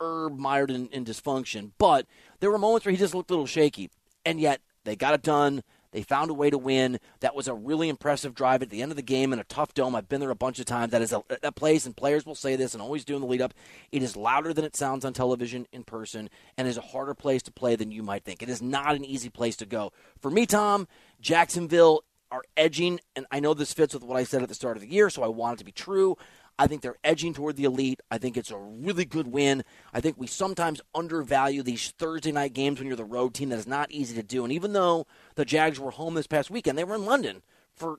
[0.00, 2.06] Urban mired in, in dysfunction, but
[2.40, 3.90] there were moments where he just looked a little shaky.
[4.24, 5.62] And yet they got it done.
[5.94, 6.98] They found a way to win.
[7.20, 9.74] That was a really impressive drive at the end of the game in a tough
[9.74, 9.94] dome.
[9.94, 10.90] I've been there a bunch of times.
[10.90, 13.28] That is a that place, and players will say this and always do in the
[13.28, 13.54] lead up.
[13.92, 17.42] It is louder than it sounds on television in person, and is a harder place
[17.44, 18.42] to play than you might think.
[18.42, 19.92] It is not an easy place to go.
[20.18, 20.88] For me, Tom,
[21.20, 22.02] Jacksonville
[22.32, 24.82] are edging, and I know this fits with what I said at the start of
[24.82, 26.16] the year, so I want it to be true.
[26.58, 28.00] I think they're edging toward the elite.
[28.10, 29.64] I think it's a really good win.
[29.92, 33.48] I think we sometimes undervalue these Thursday night games when you're the road team.
[33.48, 34.44] That is not easy to do.
[34.44, 37.42] And even though the Jags were home this past weekend, they were in London
[37.74, 37.98] for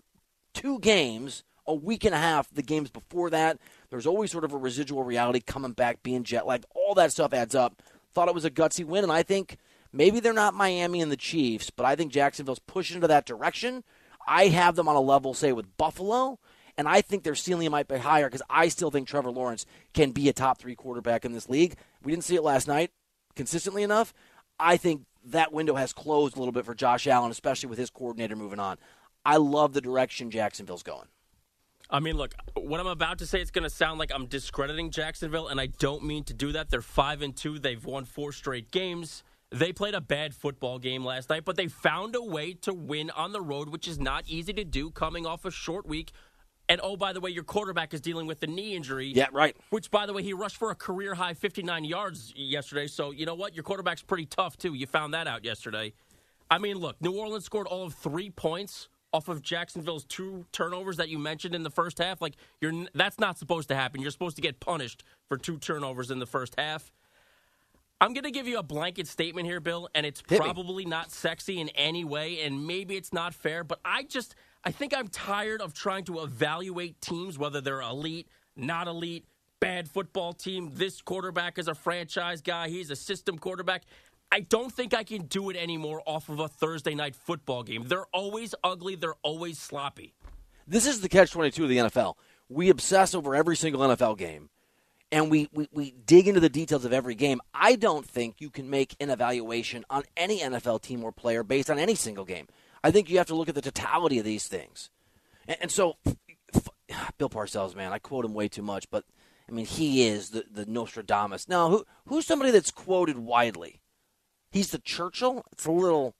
[0.54, 2.50] two games, a week and a half.
[2.50, 3.58] The games before that,
[3.90, 6.66] there's always sort of a residual reality coming back, being jet lagged.
[6.74, 7.82] All that stuff adds up.
[8.14, 9.58] Thought it was a gutsy win, and I think
[9.92, 13.84] maybe they're not Miami and the Chiefs, but I think Jacksonville's pushing into that direction.
[14.26, 16.40] I have them on a level, say, with Buffalo
[16.78, 20.12] and I think their ceiling might be higher because I still think Trevor Lawrence can
[20.12, 21.76] be a top three quarterback in this league.
[22.04, 22.92] We didn't see it last night
[23.36, 24.14] consistently enough.
[24.60, 27.90] I think that window has closed a little bit for Josh Allen, especially with his
[27.90, 28.78] coordinator moving on.
[29.26, 31.08] I love the direction Jacksonville's going.
[31.90, 34.92] I mean, look, what I'm about to say it's going to sound like I'm discrediting
[34.92, 36.70] Jacksonville, and I don't mean to do that.
[36.70, 37.60] They're five and two.
[37.60, 39.24] They've won four straight games.
[39.52, 43.12] They played a bad football game last night, but they found a way to win
[43.12, 46.12] on the road, which is not easy to do coming off a short week
[46.68, 49.08] and oh, by the way, your quarterback is dealing with the knee injury.
[49.14, 49.56] Yeah, right.
[49.70, 52.88] Which, by the way, he rushed for a career high 59 yards yesterday.
[52.88, 53.56] So, you know what?
[53.56, 54.74] Your quarterback's pretty tough, too.
[54.74, 55.94] You found that out yesterday.
[56.50, 60.98] I mean, look, New Orleans scored all of three points off of Jacksonville's two turnovers
[60.98, 62.22] that you mentioned in the first half.
[62.22, 64.02] Like, you're that's not supposed to happen.
[64.02, 66.92] You're supposed to get punished for two turnovers in the first half.
[68.02, 70.92] I'm going to give you a blanket statement here, Bill, and it's Hit probably me.
[70.92, 74.96] not sexy in any way, and maybe it's not fair, but I just I think
[74.98, 79.26] I'm tired of trying to evaluate teams, whether they're elite, not elite,
[79.60, 80.72] bad football team.
[80.74, 83.84] This quarterback is a franchise guy, he's a system quarterback.
[84.32, 87.84] I don't think I can do it anymore off of a Thursday night football game.
[87.88, 90.16] They're always ugly, they're always sloppy.
[90.68, 92.16] This is the catch 22 of the NFL.
[92.50, 94.50] We obsess over every single NFL game
[95.12, 97.40] and we, we, we dig into the details of every game.
[97.54, 101.70] I don't think you can make an evaluation on any NFL team or player based
[101.70, 102.48] on any single game.
[102.86, 104.92] I think you have to look at the totality of these things.
[105.48, 105.98] And, and so,
[106.54, 106.70] f-
[107.18, 109.06] Bill Parcells, man, I quote him way too much, but
[109.50, 111.50] I mean, he is the, the Nostradamus.
[111.50, 113.82] Now, who who's somebody that's quoted widely?
[114.52, 115.44] He's the Churchill.
[115.52, 116.14] It's a little,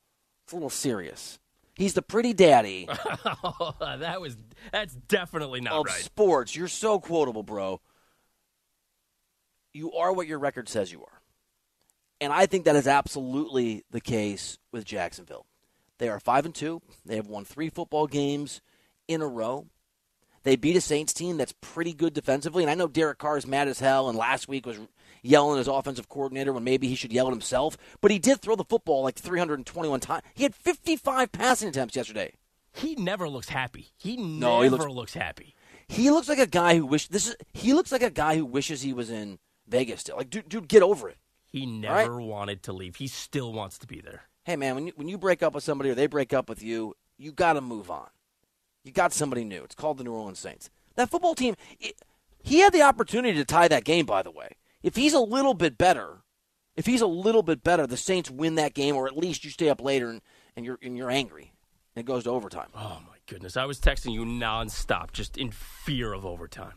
[0.44, 1.38] it's a little serious.
[1.76, 2.90] He's the pretty daddy
[3.44, 4.36] oh, that was
[4.72, 6.02] that's definitely not of right.
[6.02, 6.56] sports.
[6.56, 7.80] You're so quotable, bro.
[9.72, 11.22] You are what your record says you are.
[12.20, 15.46] And I think that is absolutely the case with Jacksonville.
[15.98, 16.82] They are five and two.
[17.06, 18.62] They have won three football games
[19.08, 19.68] in a row.
[20.44, 23.48] They beat a Saints team that's pretty good defensively, and I know Derek Carr is
[23.48, 24.78] mad as hell, and last week was
[25.24, 27.78] yelling at his offensive coordinator when maybe he should yell at himself.
[28.00, 30.22] But he did throw the football like 321 times.
[30.36, 32.34] He had 55 passing attempts yesterday.
[32.74, 33.88] He never looks happy.
[33.98, 35.56] He No, never he looks- looks happy.
[35.88, 37.36] He looks like a guy who wish this is.
[37.54, 40.18] He looks like a guy who wishes he was in Vegas still.
[40.18, 41.18] Like, dude, dude, get over it.
[41.48, 42.98] He never wanted to leave.
[42.98, 44.24] He still wants to be there.
[44.46, 46.64] Hey, man, when you when you break up with somebody or they break up with
[46.64, 48.08] you, you got to move on.
[48.84, 49.64] You got somebody new.
[49.64, 50.70] It's called the New Orleans Saints.
[50.96, 51.96] That football team, it,
[52.44, 54.06] he had the opportunity to tie that game.
[54.06, 54.50] By the way,
[54.84, 56.22] if he's a little bit better,
[56.76, 59.50] if he's a little bit better, the Saints win that game, or at least you
[59.50, 60.22] stay up later and,
[60.56, 61.52] and you're and you're angry.
[61.96, 62.70] And it goes to overtime.
[62.76, 63.58] Oh my goodness!
[63.58, 66.74] I was texting you nonstop, just in fear of overtime.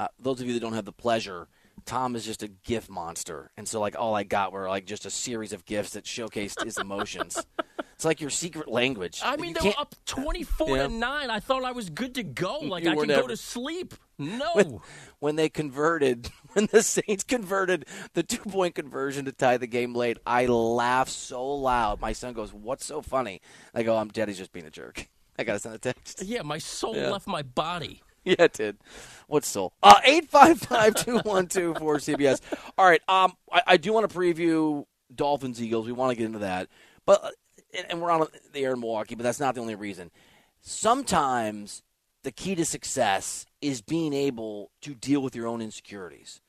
[0.00, 1.46] uh, those of you that don't have the pleasure,
[1.86, 5.06] Tom is just a gift monster, and so like all I got were like just
[5.06, 7.40] a series of gifts that showcased his emotions.
[7.94, 9.20] it's like your secret language.
[9.24, 10.82] I mean, You they were up twenty-four Yeah.
[10.88, 11.30] to nine.
[11.30, 12.58] I thought I was good to go.
[12.58, 13.94] Like You I could never- go to sleep.
[14.18, 14.52] No.
[14.54, 14.80] when,
[15.18, 19.94] when they converted, when the Saints converted the two point conversion to tie the game
[19.94, 22.00] late, I laughed so loud.
[22.00, 23.42] My son goes, "What's so funny?"
[23.74, 25.06] I go, "I'm Daddy's just being a jerk."
[25.38, 26.22] I gotta send a text.
[26.22, 27.10] yeah, my soul Yeah.
[27.10, 28.00] left my body.
[28.26, 28.78] Yeah, it did.
[29.28, 29.72] What's soul?
[29.84, 32.40] Uh, 855-212-4CBS.
[32.76, 33.00] All right.
[33.08, 34.84] Um, I, I do want to preview
[35.14, 35.86] Dolphins Eagles.
[35.86, 36.68] We want to get into that,
[37.04, 37.30] but uh,
[37.72, 40.10] and, and we're on the air in Milwaukee, but that's not the only reason.
[40.60, 41.84] Sometimes
[42.24, 46.40] the key to success is being able to deal with your own insecurities.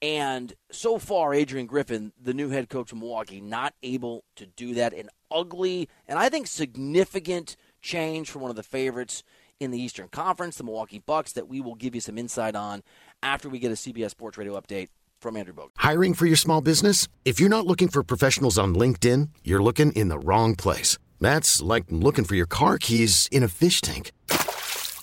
[0.00, 4.74] And so far, Adrian Griffin, the new head coach of Milwaukee, not able to do
[4.74, 4.92] that.
[4.92, 9.24] An ugly and I think significant change from one of the favorites
[9.60, 12.82] in the Eastern Conference, the Milwaukee Bucks, that we will give you some insight on
[13.22, 14.88] after we get a CBS Sports Radio update
[15.20, 15.70] from Andrew Bogut.
[15.76, 17.08] Hiring for your small business?
[17.24, 20.98] If you're not looking for professionals on LinkedIn, you're looking in the wrong place.
[21.20, 24.12] That's like looking for your car keys in a fish tank.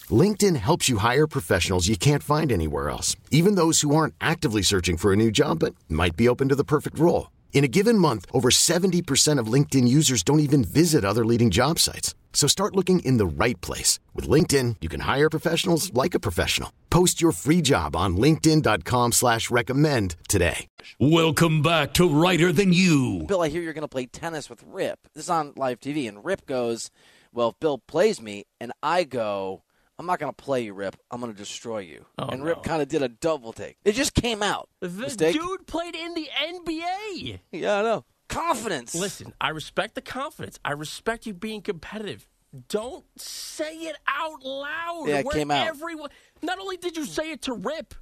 [0.09, 4.61] LinkedIn helps you hire professionals you can't find anywhere else, even those who aren't actively
[4.61, 7.31] searching for a new job but might be open to the perfect role.
[7.53, 11.77] In a given month, over 70% of LinkedIn users don't even visit other leading job
[11.77, 12.15] sites.
[12.33, 13.99] So start looking in the right place.
[14.15, 16.71] With LinkedIn, you can hire professionals like a professional.
[16.89, 20.65] Post your free job on linkedin.com slash recommend today.
[20.99, 23.25] Welcome back to Reiter Than You.
[23.27, 24.99] Bill, I hear you're going to play tennis with Rip.
[25.13, 26.89] This is on live TV, and Rip goes,
[27.33, 29.63] Well, if Bill plays me, and I go,
[30.01, 30.95] I'm not going to play you, Rip.
[31.11, 32.07] I'm going to destroy you.
[32.17, 32.47] Oh, and no.
[32.47, 33.77] Rip kind of did a double take.
[33.85, 34.67] It just came out.
[34.79, 35.35] The Mistake?
[35.35, 37.39] dude played in the NBA.
[37.51, 38.05] Yeah, I know.
[38.27, 38.95] Confidence.
[38.95, 40.57] Listen, I respect the confidence.
[40.65, 42.27] I respect you being competitive.
[42.67, 45.03] Don't say it out loud.
[45.05, 45.67] Yeah, it where came out.
[45.67, 46.09] Everyone.
[46.41, 47.93] Not only did you say it to Rip,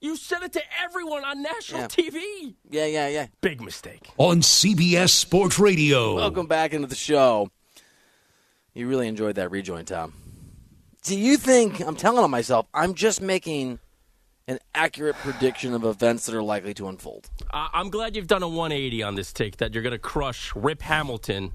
[0.00, 1.86] you said it to everyone on national Yeah.
[1.88, 2.54] TV.
[2.70, 3.26] Yeah, yeah, yeah.
[3.42, 4.08] Big mistake.
[4.16, 6.14] On CBS Sports Radio.
[6.16, 7.50] Welcome back into the show.
[8.72, 10.14] You really enjoyed that rejoin, Tom.
[11.04, 12.66] Do you think I'm telling on myself?
[12.72, 13.78] I'm just making
[14.48, 17.28] an accurate prediction of events that are likely to unfold.
[17.52, 20.80] I'm glad you've done a 180 on this take that you're going to crush Rip
[20.80, 21.52] Hamilton,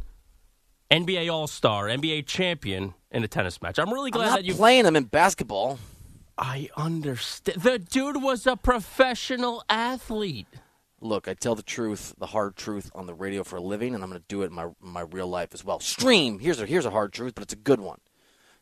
[0.91, 3.79] NBA All Star, NBA champion in a tennis match.
[3.79, 4.53] I'm really I'm glad not that you.
[4.53, 5.79] playing him in basketball.
[6.37, 7.63] I understand.
[7.63, 10.47] The dude was a professional athlete.
[11.01, 14.03] Look, I tell the truth, the hard truth on the radio for a living, and
[14.03, 15.79] I'm going to do it in my my real life as well.
[15.79, 16.37] Stream.
[16.37, 17.97] Here's a here's a hard truth, but it's a good one.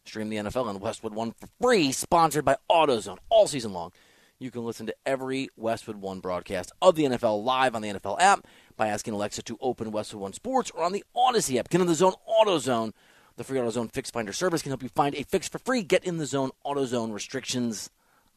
[0.07, 3.91] Stream the NFL and Westwood One for free, sponsored by AutoZone all season long.
[4.39, 8.21] You can listen to every Westwood One broadcast of the NFL live on the NFL
[8.21, 11.69] app by asking Alexa to open Westwood One Sports or on the Audacy app.
[11.69, 12.93] Get in the zone, AutoZone.
[13.35, 15.83] The free AutoZone Fix Finder service can help you find a fix for free.
[15.83, 17.89] Get in the zone, AutoZone restrictions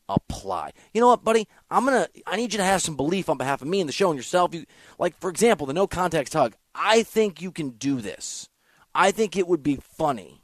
[0.09, 0.73] apply.
[0.93, 1.47] You know what, buddy?
[1.71, 2.09] I'm gonna.
[2.27, 4.19] I need you to have some belief on behalf of me and the show and
[4.19, 4.55] yourself.
[4.55, 4.67] You
[4.99, 6.55] like, for example, the no context hug.
[6.75, 8.49] I think you can do this.
[8.95, 10.40] I think it would be funny.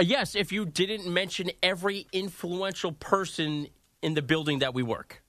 [0.00, 3.68] Yes, if you didn't mention every influential person
[4.02, 5.23] in the building that we work.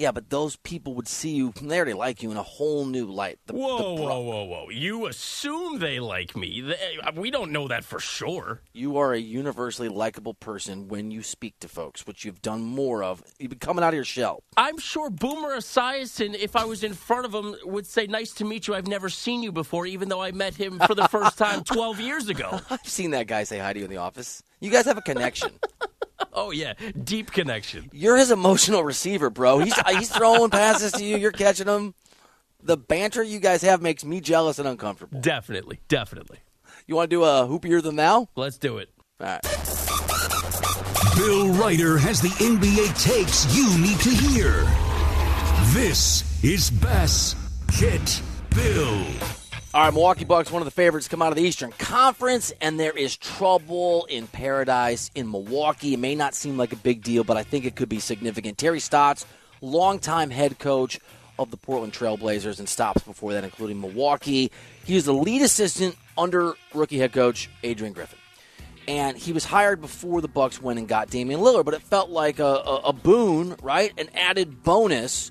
[0.00, 1.52] Yeah, but those people would see you.
[1.60, 3.38] They already like you in a whole new light.
[3.44, 4.68] The, Whoa, the whoa, whoa, whoa.
[4.70, 6.62] You assume they like me.
[6.62, 8.62] They- uh, we don't know that for sure.
[8.72, 13.02] You are a universally likable person when you speak to folks, which you've done more
[13.04, 13.22] of.
[13.38, 14.42] You've been coming out of your shell.
[14.56, 18.46] I'm sure Boomer Esiason, if I was in front of him, would say, Nice to
[18.46, 18.74] meet you.
[18.74, 22.00] I've never seen you before, even though I met him for the first time 12
[22.00, 22.58] years ago.
[22.70, 24.42] I've seen that guy say hi to you in the office.
[24.60, 25.50] You guys have a connection.
[26.32, 26.74] Oh, yeah.
[27.02, 27.90] Deep connection.
[27.92, 29.58] You're his emotional receiver, bro.
[29.58, 31.16] He's uh, he's throwing passes to you.
[31.16, 31.94] You're catching them.
[32.62, 35.20] The banter you guys have makes me jealous and uncomfortable.
[35.20, 35.80] Definitely.
[35.88, 36.38] Definitely.
[36.86, 38.28] You want to do a hoopier than thou?
[38.36, 38.90] Let's do it.
[39.20, 39.42] All right.
[41.16, 44.66] Bill Reiter has the NBA takes you need to hear.
[45.72, 47.34] This is Bass
[47.78, 48.22] Get
[48.54, 49.39] Bill.
[49.72, 52.80] All right, Milwaukee Bucks, one of the favorites, come out of the Eastern Conference, and
[52.80, 55.94] there is trouble in paradise in Milwaukee.
[55.94, 58.58] It may not seem like a big deal, but I think it could be significant.
[58.58, 59.26] Terry Stotts,
[59.60, 60.98] longtime head coach
[61.38, 64.50] of the Portland Trailblazers, and stops before that, including Milwaukee.
[64.84, 68.18] He was the lead assistant under rookie head coach Adrian Griffin.
[68.88, 72.10] And he was hired before the Bucks went and got Damian Lillard, but it felt
[72.10, 73.92] like a, a, a boon, right?
[73.96, 75.30] An added bonus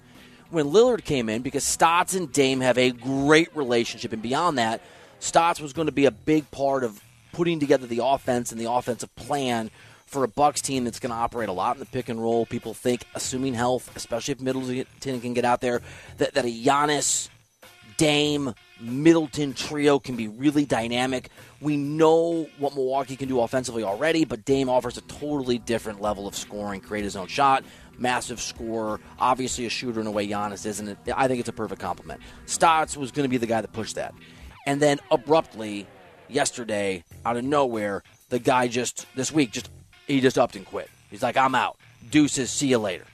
[0.50, 4.14] when Lillard came in because Stotts and Dame have a great relationship.
[4.14, 4.82] And beyond that,
[5.20, 8.72] Stotts was going to be a big part of putting together the offense and the
[8.72, 9.70] offensive plan
[10.06, 12.46] for a Bucks team that's going to operate a lot in the pick and roll.
[12.46, 14.86] People think, assuming health, especially if Middleton
[15.22, 15.82] can get out there,
[16.18, 17.30] that, that a Giannis,
[17.98, 21.30] Dame, Middleton trio can be really dynamic.
[21.62, 26.28] We know what Milwaukee can do offensively already, but Dame offers a totally different level
[26.28, 27.64] of scoring, create his own shot,
[28.00, 30.98] massive scorer, obviously a shooter in a way Giannis isn't.
[31.16, 32.22] I think it's a perfect compliment.
[32.46, 34.14] Stotts was going to be the guy that pushed that.
[34.66, 35.88] And then abruptly,
[36.28, 39.70] yesterday, out of nowhere, the guy just, this week, just
[40.08, 40.90] he just upped and quit.
[41.10, 41.78] He's like, I'm out.
[42.10, 43.06] Deuces, see you later.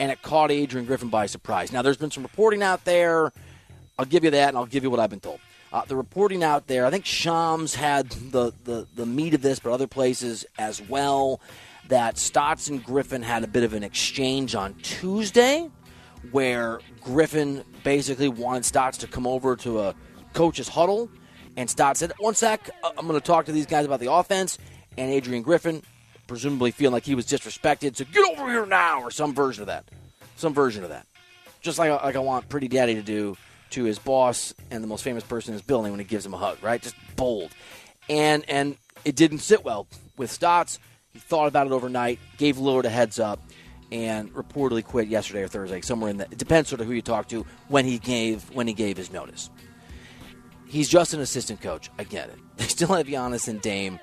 [0.00, 1.72] And it caught Adrian Griffin by surprise.
[1.72, 3.32] Now, there's been some reporting out there.
[3.98, 5.40] I'll give you that, and I'll give you what I've been told.
[5.72, 9.58] Uh, the reporting out there, I think Shams had the, the, the meat of this,
[9.58, 11.40] but other places as well,
[11.88, 15.70] that Stotts and Griffin had a bit of an exchange on Tuesday
[16.30, 19.94] where Griffin basically wanted Stotts to come over to a
[20.32, 21.10] coach's huddle.
[21.56, 24.10] And Stotts said, One sec, uh, I'm going to talk to these guys about the
[24.12, 24.58] offense.
[24.96, 25.82] And Adrian Griffin,
[26.26, 29.66] presumably feeling like he was disrespected, said, Get over here now, or some version of
[29.66, 29.84] that.
[30.36, 31.06] some version of that.
[31.60, 33.36] Just like like I want Pretty Daddy to do
[33.70, 36.34] to his boss and the most famous person in his building when he gives him
[36.34, 36.80] a hug, right?
[36.80, 37.50] Just bold.
[38.08, 40.78] And and it didn't sit well with Stotts.
[41.14, 43.40] He thought about it overnight, gave Lillard a heads up,
[43.92, 46.32] and reportedly quit yesterday or Thursday, somewhere in that.
[46.32, 49.12] It depends sort of who you talk to when he gave when he gave his
[49.12, 49.48] notice.
[50.66, 51.90] He's just an assistant coach.
[51.98, 52.38] I get it.
[52.56, 53.98] They still have Giannis and Dame.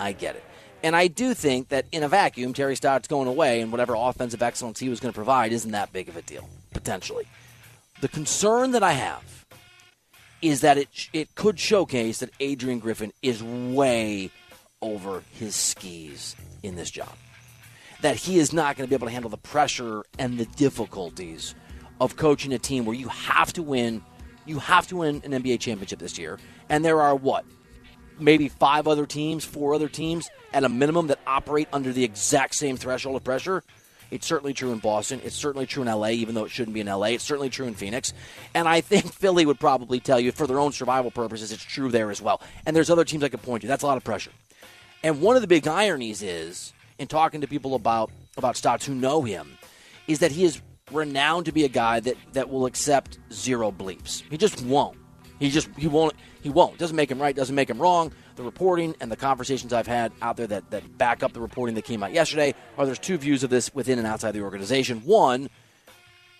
[0.00, 0.44] I get it.
[0.82, 4.42] And I do think that in a vacuum, Terry Stotts going away and whatever offensive
[4.42, 7.28] excellence he was going to provide isn't that big of a deal, potentially.
[8.00, 9.46] The concern that I have
[10.40, 14.30] is that it, it could showcase that Adrian Griffin is way
[14.80, 17.12] over his skis in this job.
[18.02, 21.54] That he is not going to be able to handle the pressure and the difficulties
[22.00, 24.02] of coaching a team where you have to win.
[24.44, 26.38] You have to win an NBA championship this year.
[26.68, 27.44] And there are what?
[28.18, 32.56] Maybe five other teams, four other teams at a minimum that operate under the exact
[32.56, 33.62] same threshold of pressure.
[34.12, 35.22] It's certainly true in Boston.
[35.24, 37.06] It's certainly true in LA, even though it shouldn't be in LA.
[37.06, 38.12] It's certainly true in Phoenix.
[38.52, 41.88] And I think Philly would probably tell you, for their own survival purposes, it's true
[41.88, 42.42] there as well.
[42.66, 43.68] And there's other teams I could point to.
[43.68, 44.30] That's a lot of pressure.
[45.02, 48.94] And one of the big ironies is, in talking to people about, about Stotts who
[48.94, 49.58] know him,
[50.06, 54.22] is that he is renowned to be a guy that, that will accept zero bleeps.
[54.30, 54.96] He just won't.
[55.38, 56.78] He just he won't he won't.
[56.78, 58.12] Doesn't make him right, doesn't make him wrong.
[58.36, 61.74] The reporting and the conversations I've had out there that, that back up the reporting
[61.74, 65.00] that came out yesterday are there's two views of this within and outside the organization.
[65.00, 65.50] One,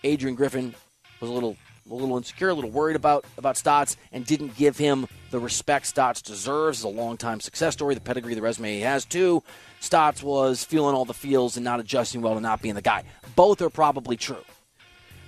[0.05, 0.73] Adrian Griffin
[1.19, 1.57] was a little
[1.91, 5.87] a little insecure, a little worried about about Stotts, and didn't give him the respect
[5.87, 6.77] Stotts deserves.
[6.77, 9.03] It's a long time success story, the pedigree, the resume he has.
[9.03, 9.41] too.
[9.79, 13.03] Stotts was feeling all the feels and not adjusting well to not being the guy.
[13.35, 14.45] Both are probably true.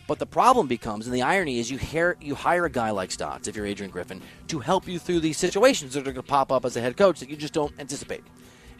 [0.08, 3.10] But the problem becomes, and the irony is, you hire, you hire a guy like
[3.10, 6.22] Stotts, if you're Adrian Griffin, to help you through these situations that are going to
[6.22, 8.24] pop up as a head coach that you just don't anticipate.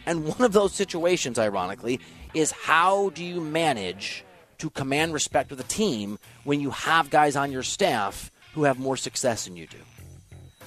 [0.06, 1.98] And one of those situations, ironically,
[2.34, 4.24] is how do you manage
[4.58, 8.78] to command respect with a team when you have guys on your staff who have
[8.78, 9.78] more success than you do?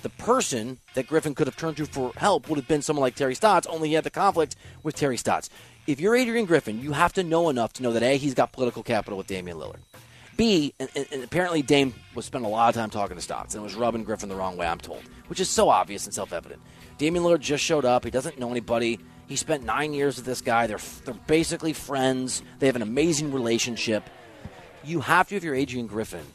[0.02, 3.16] The person that Griffin could have turned to for help would have been someone like
[3.16, 5.50] Terry Stotts, only he had the conflict with Terry Stotts.
[5.88, 8.52] If you're Adrian Griffin, you have to know enough to know that A, he's got
[8.54, 9.80] political capital with Damian Lillard.
[10.38, 13.64] B, and, and apparently Dame was spending a lot of time talking to Stotts and
[13.64, 16.62] was rubbing Griffin the wrong way, I'm told, which is so obvious and self evident.
[16.98, 18.06] Damian Lillard just showed up.
[18.06, 19.00] He doesn't know anybody.
[19.28, 20.66] He spent nine years with this guy.
[20.68, 22.42] They're, they're basically friends.
[22.60, 24.10] They have an amazing relationship.
[24.84, 26.26] You have to, if you're Adrian Griffin,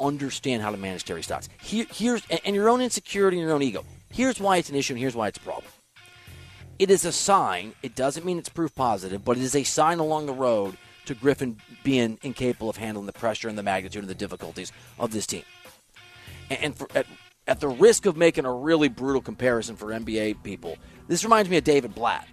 [0.00, 1.48] understand how to manage Terry Stotts.
[1.60, 3.84] Here, here's and your own insecurity and your own ego.
[4.10, 5.70] Here's why it's an issue and here's why it's a problem.
[6.78, 7.74] It is a sign.
[7.82, 11.14] It doesn't mean it's proof positive, but it is a sign along the road to
[11.14, 15.26] Griffin being incapable of handling the pressure and the magnitude and the difficulties of this
[15.26, 15.42] team.
[16.48, 17.06] And for, at,
[17.46, 21.56] at the risk of making a really brutal comparison for NBA people, this reminds me
[21.56, 22.26] of David Blatt.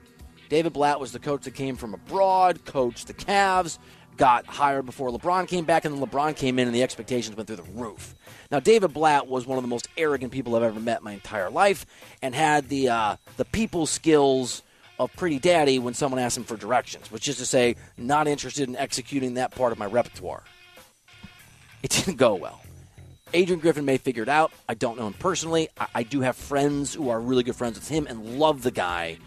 [0.49, 3.79] David Blatt was the coach that came from abroad, coached the Cavs,
[4.17, 7.47] got hired before LeBron came back, and then LeBron came in, and the expectations went
[7.47, 8.15] through the roof.
[8.51, 11.49] Now, David Blatt was one of the most arrogant people I've ever met my entire
[11.49, 11.85] life,
[12.21, 14.63] and had the uh, the people skills
[14.99, 18.67] of Pretty Daddy when someone asked him for directions, which is to say, not interested
[18.67, 20.43] in executing that part of my repertoire.
[21.83, 22.61] It didn't go well.
[23.33, 24.51] Adrian Griffin may figure it out.
[24.69, 25.69] I don't know him personally.
[25.77, 28.71] I, I do have friends who are really good friends with him and love the
[28.71, 29.17] guy.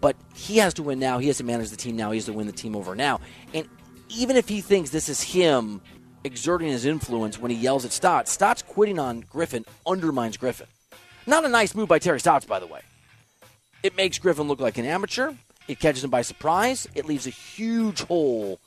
[0.00, 1.18] But he has to win now.
[1.18, 2.12] He has to manage the team now.
[2.12, 3.20] He has to win the team over now.
[3.52, 3.66] And
[4.10, 5.80] even if he thinks this is him
[6.24, 10.66] exerting his influence when he yells at Stotts, Stotts quitting on Griffin undermines Griffin.
[11.26, 12.80] Not a nice move by Terry Stotts, by the way.
[13.82, 15.34] It makes Griffin look like an amateur.
[15.68, 16.88] It catches him by surprise.
[16.94, 18.58] It leaves a huge hole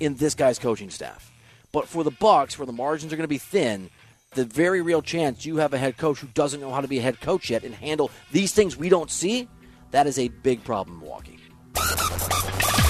[0.00, 1.32] in this guy's coaching staff.
[1.72, 3.90] But for the Bucks, where the margins are going to be thin,
[4.32, 6.98] the very real chance you have a head coach who doesn't know how to be
[6.98, 9.48] a head coach yet and handle these things we don't see,
[9.90, 11.38] that is a big problem Milwaukee.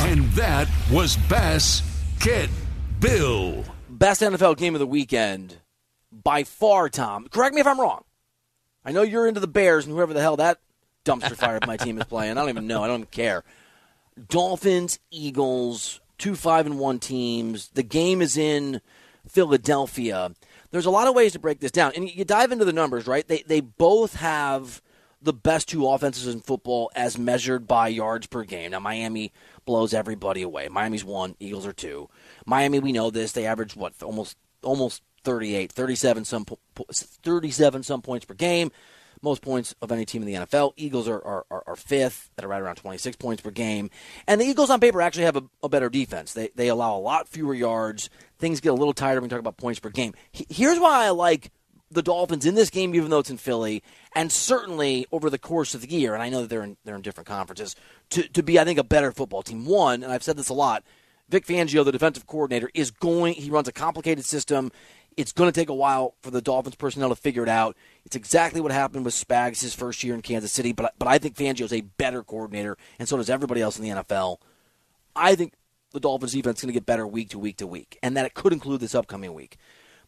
[0.00, 2.48] And that was Basket Get
[3.00, 3.64] Bill.
[3.88, 5.56] Best NFL game of the weekend
[6.10, 7.28] by far, Tom.
[7.28, 8.02] Correct me if I'm wrong.
[8.84, 10.58] I know you're into the Bears and whoever the hell that
[11.04, 12.32] dumpster fire of my team is playing.
[12.32, 12.82] I don't even know.
[12.82, 13.44] I don't even care.
[14.28, 17.68] Dolphins, Eagles, two five and one teams.
[17.68, 18.80] The game is in
[19.28, 20.32] Philadelphia.
[20.70, 23.06] There's a lot of ways to break this down, and you dive into the numbers.
[23.06, 23.26] Right?
[23.26, 24.82] They they both have
[25.20, 28.70] the best two offenses in football as measured by yards per game.
[28.70, 29.32] Now Miami
[29.64, 30.68] blows everybody away.
[30.68, 32.08] Miami's one, Eagles are two.
[32.46, 33.32] Miami, we know this.
[33.32, 36.46] They average what almost almost 38, 37 some
[36.90, 38.70] 37 some points per game
[39.22, 40.72] most points of any team in the NFL.
[40.76, 43.90] Eagles are, are, are, are fifth at right around 26 points per game.
[44.26, 46.32] And the Eagles on paper actually have a, a, better defense.
[46.34, 48.10] They, they allow a lot fewer yards.
[48.38, 50.14] Things get a little tighter when we talk about points per game.
[50.32, 51.50] Here's why I like
[51.90, 53.82] the Dolphins in this game, even though it's in Philly,
[54.14, 56.96] and certainly over the course of the year, and I know that they're in, they're
[56.96, 57.74] in different conferences,
[58.10, 59.64] to, to be, I think, a better football team.
[59.64, 60.84] One, and I've said this a lot,
[61.28, 63.34] Vic Fangio, the defensive coordinator, is going.
[63.34, 64.72] He runs a complicated system.
[65.16, 67.76] It's going to take a while for the Dolphins personnel to figure it out.
[68.04, 71.18] It's exactly what happened with Spags his first year in Kansas City, but but I
[71.18, 74.38] think Fangio is a better coordinator, and so does everybody else in the NFL.
[75.16, 75.54] I think
[75.92, 78.26] the Dolphins defense is going to get better week to week to week, and that
[78.26, 79.56] it could include this upcoming week.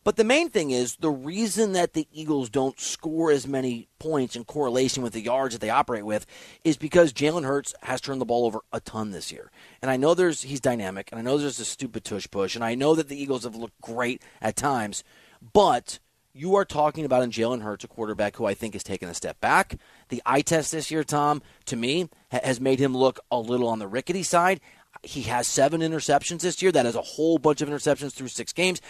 [0.03, 4.35] But the main thing is the reason that the Eagles don't score as many points
[4.35, 6.25] in correlation with the yards that they operate with
[6.65, 9.51] is because Jalen Hurts has turned the ball over a ton this year.
[9.83, 12.65] And I know there's he's dynamic, and I know there's a stupid tush push, and
[12.65, 15.05] I know that the Eagles have looked great at times,
[15.53, 15.99] but
[16.33, 19.15] you are talking about in Jalen Hurts, a quarterback who I think has taken a
[19.15, 19.79] step back.
[20.09, 23.81] The eye test this year, Tom, to me, has made him look a little on
[23.81, 24.61] the rickety side.
[25.03, 26.73] He has seven interceptions this year.
[26.73, 28.81] That is a whole bunch of interceptions through six games.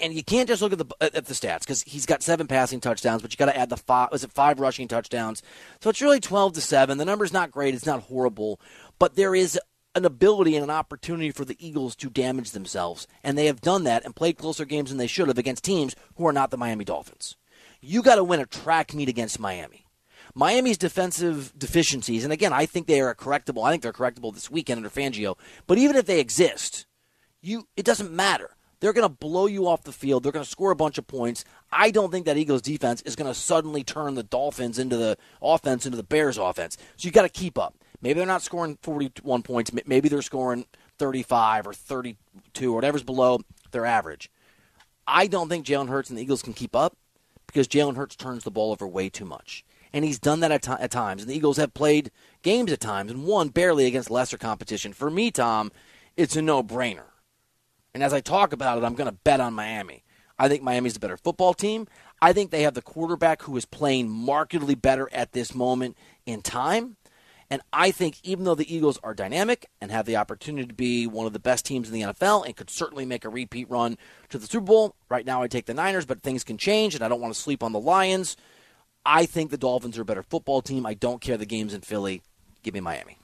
[0.00, 2.46] And you can't just look at the uh, at the stats because he's got seven
[2.46, 4.10] passing touchdowns, but you got to add the five.
[4.12, 5.42] Was it five rushing touchdowns?
[5.80, 6.98] So it's really twelve to seven.
[6.98, 7.74] The number's not great.
[7.74, 8.60] It's not horrible,
[8.98, 9.58] but there is
[9.94, 13.84] an ability and an opportunity for the Eagles to damage themselves, and they have done
[13.84, 16.58] that and played closer games than they should have against teams who are not the
[16.58, 17.36] Miami Dolphins.
[17.80, 19.86] You got to win a track meet against Miami.
[20.34, 23.66] Miami's defensive deficiencies, and again, I think they are correctable.
[23.66, 25.36] I think they're correctable this weekend under Fangio.
[25.66, 26.86] But even if they exist,
[27.40, 28.50] you it doesn't matter.
[28.80, 30.22] They're going to blow you off the field.
[30.22, 31.44] They're going to score a bunch of points.
[31.72, 35.16] I don't think that Eagles defense is going to suddenly turn the Dolphins into the
[35.42, 36.76] offense into the Bears offense.
[36.96, 37.74] So you've got to keep up.
[38.00, 39.72] Maybe they're not scoring 41 points.
[39.86, 40.66] Maybe they're scoring
[40.98, 43.40] 35 or 32 or whatever's below
[43.72, 44.30] their average.
[45.06, 46.96] I don't think Jalen Hurts and the Eagles can keep up
[47.46, 50.62] because Jalen Hurts turns the ball over way too much and he's done that at,
[50.62, 51.22] t- at times.
[51.22, 52.10] And the Eagles have played
[52.42, 54.92] games at times and won barely against lesser competition.
[54.92, 55.72] For me, Tom,
[56.16, 57.04] it's a no brainer.
[57.98, 60.04] And as I talk about it, I'm going to bet on Miami.
[60.38, 61.88] I think Miami's a better football team.
[62.22, 66.40] I think they have the quarterback who is playing markedly better at this moment in
[66.40, 66.96] time.
[67.50, 71.08] And I think even though the Eagles are dynamic and have the opportunity to be
[71.08, 73.98] one of the best teams in the NFL and could certainly make a repeat run
[74.28, 77.02] to the Super Bowl, right now I take the Niners, but things can change, and
[77.02, 78.36] I don't want to sleep on the Lions.
[79.04, 80.86] I think the Dolphins are a better football team.
[80.86, 82.22] I don't care the games in Philly.
[82.62, 83.18] Give me Miami.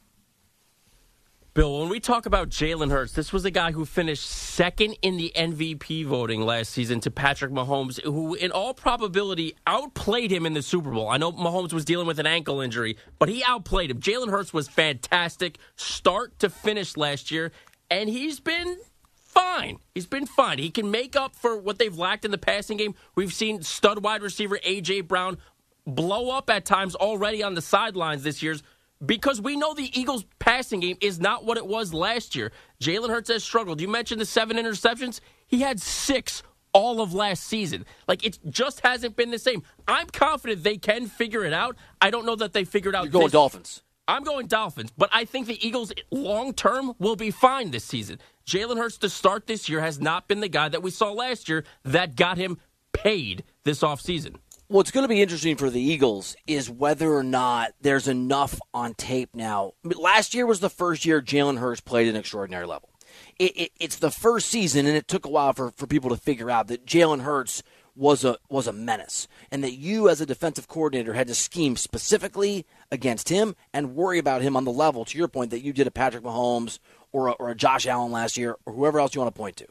[1.54, 5.16] Bill, when we talk about Jalen Hurts, this was a guy who finished second in
[5.16, 10.54] the MVP voting last season to Patrick Mahomes, who, in all probability, outplayed him in
[10.54, 11.08] the Super Bowl.
[11.08, 14.00] I know Mahomes was dealing with an ankle injury, but he outplayed him.
[14.00, 17.52] Jalen Hurts was fantastic, start to finish last year,
[17.88, 18.76] and he's been
[19.14, 19.78] fine.
[19.94, 20.58] He's been fine.
[20.58, 22.96] He can make up for what they've lacked in the passing game.
[23.14, 25.02] We've seen stud wide receiver A.J.
[25.02, 25.38] Brown
[25.86, 28.56] blow up at times already on the sidelines this year
[29.04, 32.52] because we know the Eagles' passing game is not what it was last year.
[32.78, 33.80] Jalen Hurts has struggled.
[33.80, 35.20] You mentioned the seven interceptions.
[35.46, 36.42] He had six
[36.74, 37.86] all of last season.
[38.06, 39.62] Like it just hasn't been the same.
[39.88, 41.76] I'm confident they can figure it out.
[41.98, 43.04] I don't know that they figured out.
[43.04, 43.32] You're going this.
[43.32, 43.82] Dolphins.
[44.06, 48.18] I'm going Dolphins, but I think the Eagles long term will be fine this season.
[48.46, 51.48] Jalen Hurts to start this year has not been the guy that we saw last
[51.48, 52.58] year that got him
[52.92, 54.36] paid this offseason.
[54.74, 58.94] What's going to be interesting for the Eagles is whether or not there's enough on
[58.94, 59.74] tape now.
[59.84, 62.90] Last year was the first year Jalen Hurts played an extraordinary level.
[63.38, 66.16] It, it, it's the first season, and it took a while for, for people to
[66.16, 67.62] figure out that Jalen Hurts
[67.94, 71.76] was a was a menace, and that you as a defensive coordinator had to scheme
[71.76, 75.04] specifically against him and worry about him on the level.
[75.04, 76.80] To your point, that you did a Patrick Mahomes
[77.12, 79.56] or a, or a Josh Allen last year, or whoever else you want to point
[79.58, 79.68] to.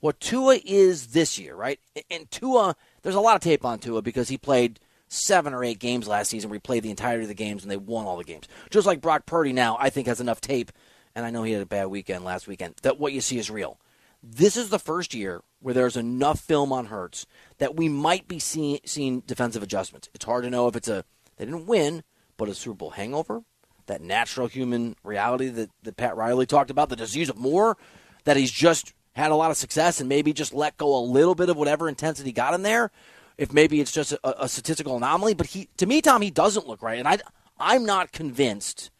[0.00, 1.80] What Tua is this year, right?
[2.10, 2.76] And Tua
[3.06, 6.28] there's a lot of tape on Tua because he played seven or eight games last
[6.28, 8.48] season where he played the entirety of the games and they won all the games.
[8.68, 10.72] Just like Brock Purdy now, I think has enough tape,
[11.14, 13.48] and I know he had a bad weekend last weekend, that what you see is
[13.48, 13.78] real.
[14.24, 17.26] This is the first year where there's enough film on Hurts
[17.58, 20.08] that we might be seeing, seeing defensive adjustments.
[20.12, 21.04] It's hard to know if it's a,
[21.36, 22.02] they didn't win,
[22.36, 23.44] but a Super Bowl hangover,
[23.86, 27.76] that natural human reality that, that Pat Riley talked about, the disease of more,
[28.24, 31.34] that he's just had a lot of success and maybe just let go a little
[31.34, 32.90] bit of whatever intensity got in there.
[33.38, 36.68] If maybe it's just a, a statistical anomaly, but he to me, Tom, he doesn't
[36.68, 37.18] look right, and I
[37.58, 38.90] I'm not convinced.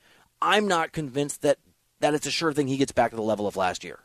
[0.41, 1.59] I'm not convinced that
[2.01, 4.01] that it's a sure thing he gets back to the level of last year.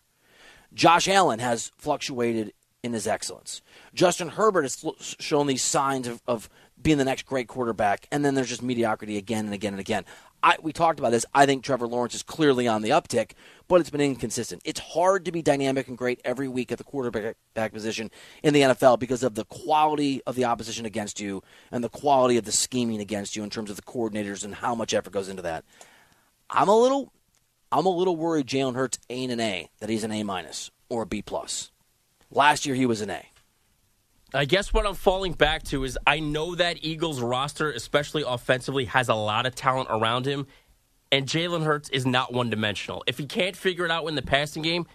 [0.73, 2.53] Josh Allen has fluctuated
[2.83, 3.61] in his excellence.
[3.93, 4.85] Justin Herbert has
[5.19, 6.49] shown these signs of, of
[6.81, 10.05] being the next great quarterback, and then there's just mediocrity again and again and again.
[10.43, 11.25] I, we talked about this.
[11.33, 13.31] I think Trevor Lawrence is clearly on the uptick,
[13.67, 14.61] but it's been inconsistent.
[14.65, 17.35] It's hard to be dynamic and great every week at the quarterback
[17.71, 18.09] position
[18.41, 22.37] in the NFL because of the quality of the opposition against you and the quality
[22.37, 25.29] of the scheming against you in terms of the coordinators and how much effort goes
[25.29, 25.63] into that.
[26.49, 27.13] I'm a little,
[27.71, 28.47] I'm a little worried.
[28.47, 31.71] Jalen Hurts ain't an A; that he's an A minus or a B plus.
[32.31, 33.30] Last year he was an A.
[34.33, 38.85] I guess what I'm falling back to is I know that Eagles roster, especially offensively,
[38.85, 40.47] has a lot of talent around him,
[41.11, 43.03] and Jalen Hurts is not one dimensional.
[43.07, 44.85] If he can't figure it out in the passing game,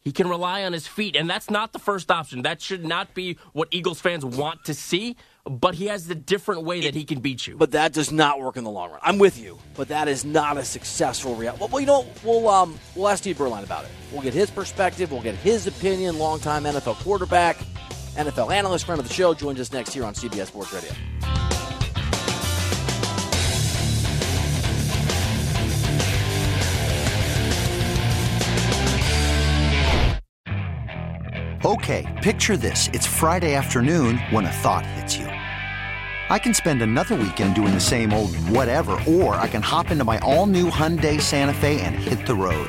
[0.00, 2.42] He can rely on his feet, and that's not the first option.
[2.42, 5.16] That should not be what Eagles fans want to see,
[5.48, 7.56] but he has the different way that he can beat you.
[7.56, 8.98] But that does not work in the long run.
[9.02, 11.64] I'm with you, but that is not a successful reality.
[11.70, 13.92] Well, you know, we'll um, we'll ask Steve Beuerlein about it.
[14.12, 15.12] We'll get his perspective.
[15.12, 16.18] We'll get his opinion.
[16.18, 17.58] Longtime NFL quarterback,
[18.16, 20.92] NFL analyst, friend of the show, joins us next here on CBS Sports Radio.
[31.64, 32.88] Okay, picture this.
[32.92, 35.26] It's Friday afternoon when a thought hits you.
[35.26, 40.02] I can spend another weekend doing the same old whatever, or I can hop into
[40.02, 42.68] my all new Hyundai Santa Fe and hit the road.